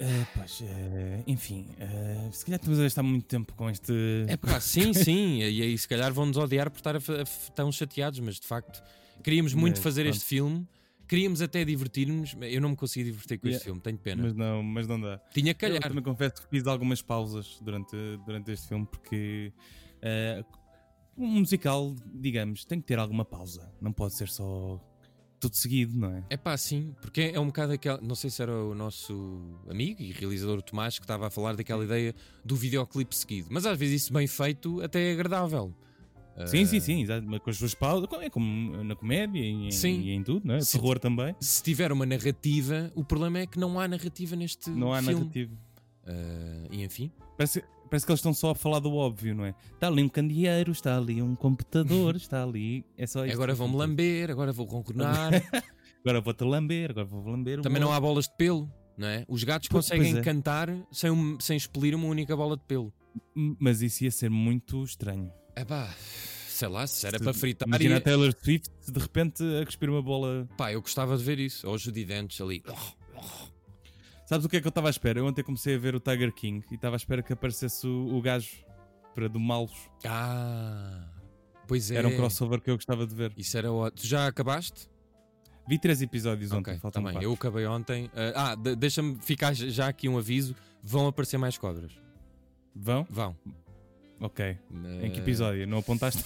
Eh, 0.00 0.26
pois, 0.34 0.60
eh, 0.62 1.22
enfim, 1.26 1.68
eh, 1.78 2.28
se 2.32 2.44
calhar 2.44 2.58
estamos 2.58 2.80
a 2.80 2.82
gastar 2.82 3.02
muito 3.02 3.26
tempo 3.26 3.52
com 3.54 3.70
este. 3.70 3.92
É 4.26 4.36
pá, 4.36 4.58
sim, 4.58 4.92
sim, 4.94 5.38
e 5.38 5.62
aí 5.62 5.78
se 5.78 5.86
calhar 5.86 6.12
vão-nos 6.12 6.36
odiar 6.36 6.70
por 6.70 6.78
estar 6.78 6.96
a, 6.96 6.98
a 6.98 7.50
tão 7.54 7.70
chateados, 7.70 8.18
mas 8.18 8.40
de 8.40 8.46
facto 8.46 8.82
queríamos 9.22 9.54
muito 9.54 9.76
Mas, 9.76 9.84
fazer 9.84 10.02
pronto. 10.02 10.16
este 10.16 10.24
filme. 10.26 10.66
Queríamos 11.08 11.42
até 11.42 11.64
divertir-nos, 11.64 12.34
eu 12.40 12.60
não 12.60 12.70
me 12.70 12.76
consegui 12.76 13.06
divertir 13.10 13.38
com 13.38 13.46
este 13.48 13.54
Yeah. 13.56 13.64
filme, 13.64 13.80
tenho 13.80 13.98
pena. 13.98 14.22
Mas 14.22 14.34
não, 14.34 14.62
mas 14.62 14.86
não 14.88 15.00
dá. 15.00 15.18
Tinha 15.32 15.52
que 15.52 15.64
Eu 15.64 15.68
calhar. 15.68 15.82
também 15.82 16.02
confesso 16.02 16.42
que 16.42 16.48
fiz 16.48 16.66
algumas 16.66 17.02
pausas 17.02 17.58
durante, 17.60 17.96
durante 18.24 18.50
este 18.50 18.68
filme 18.68 18.86
porque 18.86 19.52
eh, 20.00 20.42
um 21.16 21.26
musical, 21.26 21.94
digamos, 22.14 22.64
tem 22.64 22.80
que 22.80 22.86
ter 22.86 22.98
alguma 22.98 23.24
pausa. 23.24 23.70
Não 23.80 23.92
pode 23.92 24.14
ser 24.14 24.28
só 24.28 24.80
tudo 25.38 25.56
seguido, 25.56 25.98
não 25.98 26.10
é? 26.14 26.24
É 26.30 26.36
pá, 26.36 26.56
sim, 26.56 26.94
porque 27.00 27.32
é 27.34 27.40
um 27.40 27.46
bocado 27.46 27.72
aquela. 27.72 28.00
Não 28.00 28.14
sei 28.14 28.30
se 28.30 28.40
era 28.40 28.54
o 28.54 28.74
nosso 28.74 29.58
amigo 29.68 30.00
e 30.00 30.12
realizador 30.12 30.62
Tomás 30.62 30.98
que 30.98 31.04
estava 31.04 31.26
a 31.26 31.30
falar 31.30 31.56
daquela 31.56 31.84
ideia 31.84 32.14
do 32.44 32.54
videoclipe 32.56 33.14
seguido, 33.14 33.48
mas 33.50 33.66
às 33.66 33.76
vezes 33.76 34.02
isso 34.04 34.12
bem 34.12 34.26
feito 34.26 34.80
até 34.80 35.10
é 35.10 35.12
agradável. 35.12 35.74
Sim, 36.46 36.62
Ah, 36.62 36.66
sim, 36.66 36.80
sim, 36.80 37.02
exato, 37.02 37.26
mas 37.28 37.40
com 37.40 37.50
as 37.50 37.56
suas 37.58 37.74
pausas, 37.74 38.08
é 38.22 38.30
como 38.30 38.82
na 38.82 38.96
comédia 38.96 39.38
e 39.40 39.66
em, 39.66 39.70
Sim. 39.70 40.00
e 40.00 40.10
em 40.12 40.22
tudo, 40.22 40.46
não 40.46 40.54
é? 40.54 40.60
Sim. 40.60 40.78
Terror 40.78 40.98
também. 40.98 41.34
Se 41.40 41.62
tiver 41.62 41.92
uma 41.92 42.06
narrativa, 42.06 42.90
o 42.94 43.04
problema 43.04 43.40
é 43.40 43.46
que 43.46 43.58
não 43.58 43.78
há 43.78 43.86
narrativa 43.86 44.34
neste 44.34 44.70
Não 44.70 44.92
há 44.94 45.02
filme. 45.02 45.14
narrativa. 45.20 45.52
Ah, 46.06 46.66
e 46.70 46.82
enfim, 46.82 47.10
Parece, 47.36 47.62
parece 47.90 48.06
que 48.06 48.12
eles 48.12 48.18
estão 48.20 48.32
só 48.34 48.50
a 48.50 48.54
falar 48.54 48.78
do 48.80 48.94
óbvio, 48.94 49.34
não 49.34 49.44
é? 49.44 49.54
Está 49.74 49.88
ali 49.88 50.02
um 50.02 50.08
candeeiro, 50.08 50.72
está 50.72 50.96
ali 50.96 51.20
um 51.22 51.34
computador, 51.36 52.14
está 52.16 52.42
ali. 52.42 52.84
É 52.96 53.06
só 53.06 53.24
isto. 53.24 53.34
agora 53.34 53.54
vão-me 53.54 53.76
lamber, 53.76 54.30
agora 54.30 54.52
vou 54.52 54.66
ronronar. 54.66 55.32
Agora 56.04 56.20
vou-te 56.20 56.42
lamber, 56.42 56.90
agora 56.90 57.04
vou 57.06 57.24
lamber. 57.30 57.60
Também 57.60 57.80
não 57.80 57.92
há 57.92 58.00
bolas 58.00 58.24
de 58.24 58.36
pelo, 58.36 58.68
não 58.98 59.06
é? 59.06 59.24
Os 59.28 59.44
gatos 59.44 59.68
Pois- 59.68 59.84
conseguem 59.86 60.14
pois 60.14 60.20
é. 60.20 60.24
cantar 60.28 60.68
sem, 60.90 61.36
sem 61.38 61.56
expelir 61.56 61.94
uma 61.94 62.08
única 62.08 62.36
bola 62.36 62.56
de 62.56 62.64
pelo. 62.64 62.92
Mas 63.36 63.82
isso 63.82 64.02
ia 64.02 64.10
ser 64.10 64.28
muito 64.28 64.82
estranho. 64.82 65.30
É 65.54 65.64
pá, 65.64 65.88
sei 66.48 66.68
lá, 66.68 66.86
se 66.86 67.06
era 67.06 67.18
Se- 67.18 67.24
para 67.24 67.34
fritar. 67.34 67.68
Imagina 67.68 67.90
ia- 67.94 67.98
a 67.98 68.00
Taylor 68.00 68.34
Swift 68.42 68.70
de 68.90 68.98
repente 69.00 69.42
a 69.60 69.64
cuspir 69.66 69.90
uma 69.90 70.02
bola. 70.02 70.48
Pá, 70.56 70.72
eu 70.72 70.80
gostava 70.80 71.16
de 71.16 71.22
ver 71.24 71.38
isso. 71.38 71.66
Ou 71.68 71.74
os 71.74 71.86
Dentes 71.86 72.40
ali. 72.40 72.62
Sabes 74.26 74.46
o 74.46 74.48
que 74.48 74.56
é 74.56 74.60
que 74.60 74.66
eu 74.66 74.70
estava 74.70 74.88
à 74.88 74.90
espera? 74.90 75.18
Eu 75.18 75.26
ontem 75.26 75.42
comecei 75.42 75.74
a 75.74 75.78
ver 75.78 75.94
o 75.94 76.00
Tiger 76.00 76.32
King 76.32 76.64
e 76.70 76.74
estava 76.74 76.96
à 76.96 76.98
espera 76.98 77.22
que 77.22 77.32
aparecesse 77.32 77.86
o, 77.86 78.16
o 78.16 78.22
gajo 78.22 78.50
para 79.14 79.28
domá-los. 79.28 79.90
Ah, 80.06 81.06
pois 81.68 81.90
é. 81.90 81.96
Era 81.96 82.08
um 82.08 82.16
crossover 82.16 82.60
que 82.60 82.70
eu 82.70 82.76
gostava 82.76 83.06
de 83.06 83.14
ver. 83.14 83.32
Isso 83.36 83.58
era 83.58 83.70
ótimo. 83.70 84.00
Tu 84.00 84.06
já 84.06 84.26
acabaste? 84.26 84.88
Vi 85.68 85.78
três 85.78 86.00
episódios 86.02 86.50
ontem, 86.50 86.70
ok, 86.72 86.80
faltam 86.80 87.02
bem. 87.04 87.12
quatro. 87.12 87.28
Eu 87.28 87.34
acabei 87.34 87.66
ontem. 87.66 88.10
Ah, 88.34 88.52
ah, 88.52 88.54
de- 88.54 88.74
deixa-me 88.74 89.16
ficar 89.20 89.52
já 89.54 89.86
aqui 89.88 90.08
um 90.08 90.16
aviso. 90.18 90.56
Vão 90.82 91.06
aparecer 91.06 91.36
mais 91.36 91.58
cobras. 91.58 91.92
Vão? 92.74 93.06
Vão. 93.10 93.36
Ok. 94.20 94.56
Em 95.02 95.10
que 95.10 95.18
episódio? 95.20 95.66
Não 95.66 95.78
apontaste? 95.78 96.24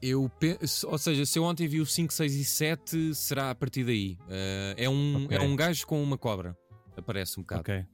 Eu 0.00 0.28
pe- 0.38 0.58
se- 0.66 0.86
ou 0.86 0.96
seja, 0.98 1.26
se 1.26 1.38
eu 1.38 1.42
ontem 1.44 1.66
vi 1.66 1.80
o 1.80 1.86
5, 1.86 2.12
6 2.12 2.34
e 2.34 2.44
7, 2.44 3.14
será 3.14 3.50
a 3.50 3.54
partir 3.54 3.84
daí. 3.84 4.16
Eh, 4.28 4.74
é, 4.84 4.88
um, 4.88 5.24
Ok. 5.24 5.36
é 5.36 5.40
um 5.40 5.56
gajo 5.56 5.86
com 5.86 6.00
uma 6.02 6.16
cobra. 6.16 6.56
Aparece 6.96 7.38
um 7.38 7.42
bocado. 7.42 7.60
ok. 7.62 7.84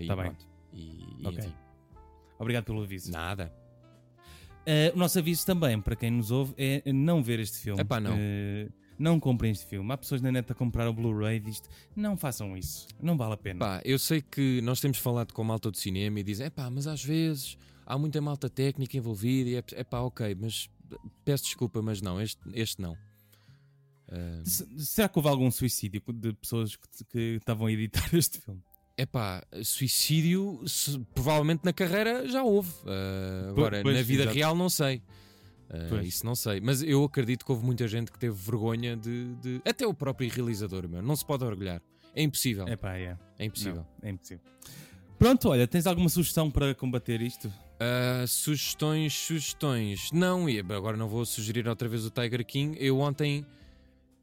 E 0.00 0.06
Tá 0.06 0.16
bem. 0.16 0.32
E, 0.72 1.22
e 1.22 1.26
Ok. 1.26 1.38
enfim. 1.38 1.54
Obrigado 2.38 2.64
pelo 2.64 2.82
aviso. 2.82 3.12
Nada. 3.12 3.52
Eh, 4.64 4.92
o 4.94 4.98
nosso 4.98 5.18
aviso 5.18 5.46
também, 5.46 5.80
para 5.80 5.94
quem 5.94 6.10
nos 6.10 6.30
ouve, 6.30 6.52
é 6.58 6.82
não 6.92 7.22
ver 7.22 7.38
este 7.38 7.58
filme. 7.58 7.80
Epá, 7.80 8.00
não. 8.00 8.14
Eh, 8.18 8.68
não 8.98 9.20
comprem 9.20 9.52
este 9.52 9.66
filme. 9.66 9.92
Há 9.92 9.96
pessoas 9.96 10.20
na 10.20 10.32
net 10.32 10.50
a 10.50 10.54
comprar 10.54 10.88
o 10.88 10.92
Blu-ray 10.92 11.38
disto. 11.38 11.68
Não 11.94 12.16
façam 12.16 12.56
isso. 12.56 12.88
Não 13.00 13.16
vale 13.16 13.34
a 13.34 13.36
pena. 13.36 13.60
Pá, 13.60 13.80
eu 13.84 13.98
sei 13.98 14.20
que 14.20 14.60
nós 14.62 14.80
temos 14.80 14.98
falado 14.98 15.32
com 15.32 15.44
malta 15.44 15.70
do 15.70 15.76
cinema 15.76 16.18
e 16.18 16.22
dizem, 16.24 16.46
é 16.46 16.50
pá, 16.50 16.68
mas 16.70 16.86
às 16.88 17.04
vezes 17.04 17.56
há 17.86 17.96
muita 17.96 18.20
malta 18.20 18.50
técnica 18.50 18.96
envolvida 18.96 19.48
e 19.50 19.54
é, 19.56 19.64
é 19.72 19.84
pá, 19.84 20.00
ok, 20.00 20.36
mas 20.38 20.68
peço 21.24 21.44
desculpa, 21.44 21.80
mas 21.80 22.02
não, 22.02 22.20
este, 22.20 22.40
este 22.52 22.82
não. 22.82 22.96
Se- 24.44 24.66
Será 24.78 25.08
que 25.08 25.18
houve 25.18 25.28
algum 25.28 25.50
suicídio 25.50 26.00
de 26.14 26.32
pessoas 26.34 26.76
que, 26.76 27.04
que 27.10 27.18
estavam 27.38 27.66
a 27.66 27.72
editar 27.72 28.08
este 28.14 28.38
filme? 28.38 28.62
É 28.96 29.04
pá, 29.04 29.42
suicídio 29.64 30.62
se- 30.66 30.98
provavelmente 31.14 31.64
na 31.64 31.72
carreira 31.72 32.26
já 32.28 32.42
houve. 32.42 32.72
Ah, 32.86 33.48
agora, 33.50 33.82
pois, 33.82 33.96
na 33.96 34.02
vida 34.02 34.22
exato. 34.22 34.36
real 34.36 34.54
não 34.54 34.68
sei. 34.70 35.02
Pois. 35.88 36.06
isso 36.06 36.24
não 36.24 36.36
sei. 36.36 36.60
Mas 36.60 36.80
eu 36.80 37.02
acredito 37.02 37.44
que 37.44 37.50
houve 37.50 37.64
muita 37.64 37.88
gente 37.88 38.12
que 38.12 38.18
teve 38.18 38.34
vergonha 38.36 38.96
de. 38.96 39.34
de- 39.42 39.60
Até 39.64 39.84
o 39.86 39.92
próprio 39.92 40.30
realizador, 40.30 40.88
meu. 40.88 41.02
Não 41.02 41.16
se 41.16 41.24
pode 41.26 41.42
orgulhar. 41.44 41.82
É 42.14 42.22
impossível. 42.22 42.66
É 42.68 42.76
pá, 42.76 42.96
é. 42.96 43.18
É 43.38 43.44
impossível. 43.44 43.84
Não, 44.00 44.08
é 44.08 44.12
impossível. 44.12 44.44
Pronto, 45.18 45.48
olha, 45.48 45.66
tens 45.66 45.86
alguma 45.86 46.08
sugestão 46.08 46.50
para 46.50 46.74
combater 46.74 47.20
isto? 47.20 47.52
Ah, 47.78 48.24
sugestões, 48.26 49.12
sugestões. 49.14 50.10
Não, 50.12 50.48
e 50.48 50.58
agora 50.60 50.96
não 50.96 51.08
vou 51.08 51.24
sugerir 51.26 51.68
outra 51.68 51.88
vez 51.88 52.04
o 52.06 52.10
Tiger 52.10 52.44
King. 52.44 52.76
Eu 52.80 52.98
ontem 53.00 53.44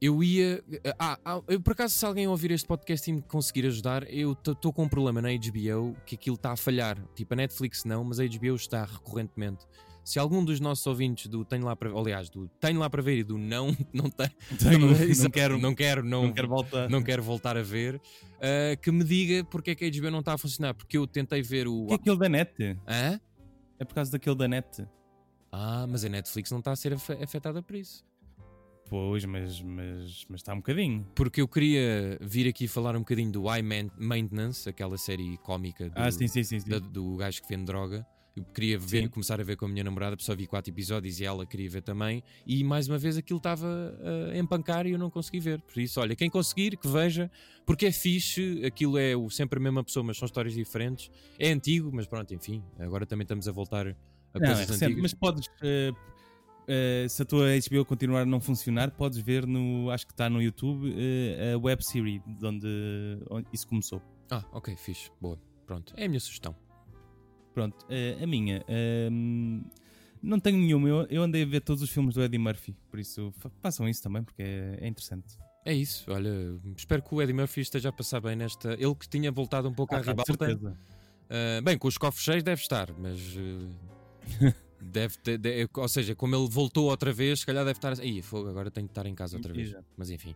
eu 0.01 0.21
ia. 0.23 0.61
Ah, 0.99 1.17
ah, 1.23 1.41
eu, 1.47 1.61
por 1.61 1.73
acaso, 1.73 1.93
se 1.95 2.05
alguém 2.05 2.27
ouvir 2.27 2.51
este 2.51 2.67
podcast 2.67 3.09
e 3.09 3.13
me 3.13 3.21
conseguir 3.21 3.65
ajudar, 3.67 4.11
eu 4.11 4.33
estou 4.33 4.73
com 4.73 4.83
um 4.83 4.89
problema 4.89 5.21
na 5.21 5.29
HBO 5.29 5.95
que 6.05 6.15
aquilo 6.15 6.35
está 6.35 6.51
a 6.51 6.57
falhar. 6.57 6.97
Tipo, 7.15 7.33
a 7.33 7.37
Netflix 7.37 7.85
não, 7.85 8.03
mas 8.03 8.19
a 8.19 8.25
HBO 8.25 8.55
está 8.55 8.83
recorrentemente. 8.85 9.65
Se 10.03 10.19
algum 10.19 10.43
dos 10.43 10.59
nossos 10.59 10.85
ouvintes 10.85 11.27
do 11.27 11.45
Tenho 11.45 11.63
Lá 11.63 11.77
para 11.77 11.87
ver, 11.89 11.97
aliás, 11.97 12.29
do 12.29 12.49
Tenho 12.59 12.77
Lá 12.77 12.89
para 12.89 13.01
ver 13.01 13.19
e 13.19 13.23
do 13.23 13.37
Não, 13.37 13.67
não 13.93 14.09
tem, 14.09 14.27
Tenho- 14.59 14.79
não 14.79 14.89
Exato, 15.01 15.31
quero- 15.31 15.57
não 15.57 15.73
quero, 15.73 16.03
não, 16.03 16.23
Não 16.23 16.33
quero 16.33 16.47
voltar. 16.49 16.89
não 16.89 17.01
quero 17.01 17.23
voltar 17.23 17.55
a 17.55 17.61
ver, 17.63 18.01
ah, 18.41 18.75
que 18.75 18.91
me 18.91 19.05
diga 19.05 19.45
porque 19.45 19.71
é 19.71 19.75
que 19.75 19.85
a 19.85 19.89
HBO 19.89 20.11
não 20.11 20.19
está 20.19 20.33
a 20.33 20.37
funcionar. 20.37 20.73
Porque 20.73 20.97
eu 20.97 21.07
tentei 21.07 21.41
ver 21.41 21.67
o. 21.69 21.83
O 21.83 21.87
que 21.87 21.93
é 21.93 21.95
aquele 21.95 22.17
da 22.17 22.27
net? 22.27 22.51
Hã? 22.85 23.17
É 23.79 23.83
por 23.85 23.93
causa 23.95 24.11
daquele 24.11 24.35
da 24.35 24.47
net. 24.47 24.87
Ah, 25.51 25.85
mas 25.87 26.03
a 26.05 26.09
Netflix 26.09 26.49
não 26.51 26.59
está 26.59 26.71
a 26.71 26.75
ser 26.75 26.93
afe- 26.93 27.21
afetada 27.23 27.61
por 27.61 27.75
isso. 27.75 28.03
Pois, 28.89 29.23
mas, 29.25 29.61
mas, 29.61 30.25
mas 30.29 30.41
está 30.41 30.53
um 30.53 30.57
bocadinho. 30.57 31.07
Porque 31.15 31.41
eu 31.41 31.47
queria 31.47 32.17
vir 32.21 32.47
aqui 32.47 32.67
falar 32.67 32.95
um 32.95 32.99
bocadinho 32.99 33.31
do 33.31 33.43
Man- 33.43 33.91
Maintenance, 33.97 34.67
aquela 34.67 34.97
série 34.97 35.37
cómica 35.37 35.89
do, 35.89 35.97
Ah, 35.97 36.11
sim, 36.11 36.27
sim. 36.27 36.43
sim. 36.43 36.59
da- 36.69 36.79
do 36.79 37.15
gajo 37.17 37.41
que 37.41 37.47
vende 37.47 37.65
droga. 37.65 38.05
Eu 38.35 38.43
queria 38.45 38.79
ver, 38.79 39.03
Sim. 39.03 39.07
começar 39.09 39.39
a 39.39 39.43
ver 39.43 39.55
com 39.55 39.65
a 39.65 39.67
minha 39.67 39.83
namorada, 39.83 40.15
só 40.19 40.35
vi 40.35 40.47
quatro 40.47 40.71
episódios 40.73 41.19
e 41.19 41.23
ela 41.25 41.45
queria 41.45 41.69
ver 41.69 41.83
também. 41.83 42.23
E 42.47 42.63
mais 42.63 42.87
uma 42.87 42.97
vez 42.97 43.15
aquilo 43.15 43.37
estava 43.37 43.67
a 44.33 44.37
empancar 44.37 44.87
e 44.87 44.91
eu 44.91 44.97
não 44.97 45.09
consegui 45.11 45.39
ver. 45.39 45.61
Por 45.61 45.79
isso, 45.79 45.99
olha, 46.01 46.15
quem 46.15 46.31
conseguir, 46.31 46.75
que 46.77 46.87
veja, 46.87 47.29
porque 47.63 47.85
é 47.85 47.91
fixe, 47.91 48.63
aquilo 48.65 48.97
é 48.97 49.15
o- 49.15 49.29
sempre 49.29 49.59
a 49.59 49.61
mesma 49.61 49.83
pessoa, 49.83 50.03
mas 50.03 50.17
são 50.17 50.25
histórias 50.25 50.55
diferentes. 50.55 51.11
É 51.37 51.51
antigo, 51.51 51.91
mas 51.93 52.07
pronto, 52.07 52.33
enfim, 52.33 52.63
agora 52.79 53.05
também 53.05 53.21
estamos 53.23 53.47
a 53.47 53.51
voltar 53.51 53.85
a 53.87 53.91
Não, 54.39 54.45
é 54.45 54.47
coisas 54.47 54.59
recente, 54.67 54.85
antigas. 54.85 55.01
mas 55.03 55.13
podes. 55.13 55.47
eh, 55.61 55.91
eh, 56.67 57.05
se 57.09 57.21
a 57.21 57.25
tua 57.25 57.45
HBO 57.69 57.85
continuar 57.85 58.21
a 58.21 58.25
não 58.25 58.39
funcionar, 58.41 58.89
podes 58.91 59.19
ver 59.19 59.45
no. 59.45 59.91
Acho 59.91 60.07
que 60.07 60.13
está 60.13 60.27
no 60.27 60.41
YouTube 60.41 60.91
eh, 60.97 61.53
a 61.53 61.57
web 61.59 61.85
series 61.85 62.19
de 62.25 62.45
onde, 62.47 62.67
onde 63.29 63.47
isso 63.53 63.67
começou. 63.67 64.01
Ah, 64.31 64.43
ok, 64.53 64.75
fixe. 64.75 65.11
Boa. 65.21 65.39
Pronto. 65.67 65.93
É 65.95 66.05
a 66.05 66.07
minha 66.09 66.19
sugestão. 66.19 66.55
Pronto, 67.53 67.85
eh, 67.89 68.17
a 68.21 68.25
minha. 68.27 68.63
ehm, 68.67 69.61
não 70.21 70.39
tenho 70.39 70.57
nenhuma. 70.57 70.87
Eu, 70.89 71.05
eu 71.09 71.23
andei 71.23 71.43
a 71.43 71.45
ver 71.45 71.61
todos 71.61 71.83
os 71.83 71.89
filmes 71.89 72.15
do 72.15 72.23
Eddie 72.23 72.39
Murphy, 72.39 72.75
por 72.89 72.99
isso 72.99 73.31
fa- 73.37 73.51
façam 73.61 73.87
isso 73.87 74.01
também, 74.01 74.23
porque 74.23 74.41
é, 74.41 74.77
é 74.81 74.87
interessante. 74.87 75.37
É 75.65 75.73
isso. 75.73 76.11
Olha, 76.11 76.29
espero 76.75 77.01
que 77.01 77.13
o 77.15 77.21
Eddie 77.21 77.33
Murphy 77.33 77.61
esteja 77.61 77.89
a 77.89 77.91
passar 77.93 78.19
bem 78.19 78.35
nesta. 78.35 78.73
Ele 78.73 78.95
que 78.95 79.07
tinha 79.07 79.31
voltado 79.31 79.69
um 79.69 79.73
pouco 79.73 79.93
à 79.93 79.97
Ah, 79.97 80.01
de 80.01 80.07
ribalta. 80.07 80.31
certeza. 80.45 80.77
Ah, 81.29 81.61
bem, 81.61 81.77
com 81.77 81.87
os 81.87 81.97
cofres 81.97 82.23
cheios 82.23 82.43
deve 82.43 82.61
estar, 82.61 82.89
mas. 82.97 83.17
eh, 83.37 84.53
deve 84.81 85.17
ter, 85.19 85.37
de- 85.37 85.69
ou 85.75 85.87
seja, 85.87 86.13
como 86.15 86.35
ele 86.35 86.47
voltou 86.49 86.89
outra 86.89 87.13
vez, 87.13 87.39
se 87.41 87.45
calhar 87.45 87.63
deve 87.63 87.77
estar. 87.77 87.95
Fogo, 88.23 88.49
agora 88.49 88.69
tenho 88.71 88.87
que 88.87 88.91
estar 88.91 89.05
em 89.05 89.15
casa 89.15 89.37
outra 89.37 89.53
vez. 89.53 89.73
Mas 89.97 90.09
enfim. 90.09 90.35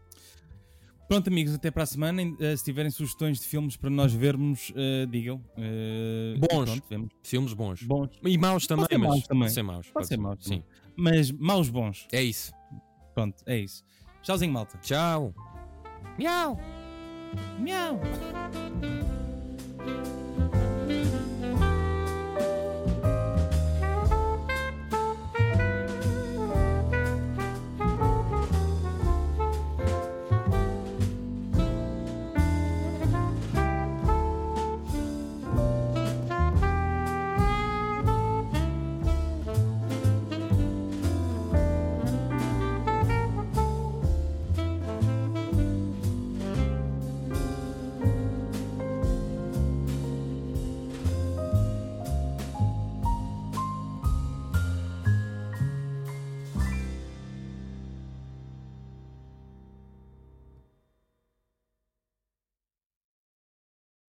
Pronto, 1.07 1.29
amigos, 1.29 1.53
até 1.53 1.71
para 1.71 1.83
a 1.83 1.85
semana. 1.85 2.21
Eh, 2.39 2.57
Se 2.57 2.63
tiverem 2.65 2.91
sugestões 2.91 3.39
de 3.39 3.45
filmes 3.47 3.77
para 3.77 3.89
nós 3.89 4.13
vermos, 4.13 4.73
eh, 4.75 5.05
digam. 5.09 5.41
E 5.57 6.37
Bons. 6.37 6.79
Pronto. 6.81 7.11
Filmes 7.23 7.53
bons. 7.53 7.81
Bons. 7.83 8.09
E 8.23 8.37
maus 8.37 8.67
também, 8.67 8.87
mas. 8.91 9.09
maus 9.09 9.23
também. 9.27 9.41
Pode 9.43 9.53
ser 9.53 9.63
maus. 9.63 9.89
Pode 9.89 10.07
ser 10.07 10.17
maus 10.17 10.37
Sim. 10.43 10.63
Mas 10.95 11.31
maus 11.31 11.69
bons. 11.69 12.07
É 12.11 12.21
isso. 12.21 12.51
Pronto, 13.13 13.35
é 13.45 13.57
isso. 13.57 13.83
Tchauzinho, 14.21 14.51
malta. 14.51 14.77
Tchau. 14.79 15.33
Miau. 16.19 16.59
Miau. 17.59 17.99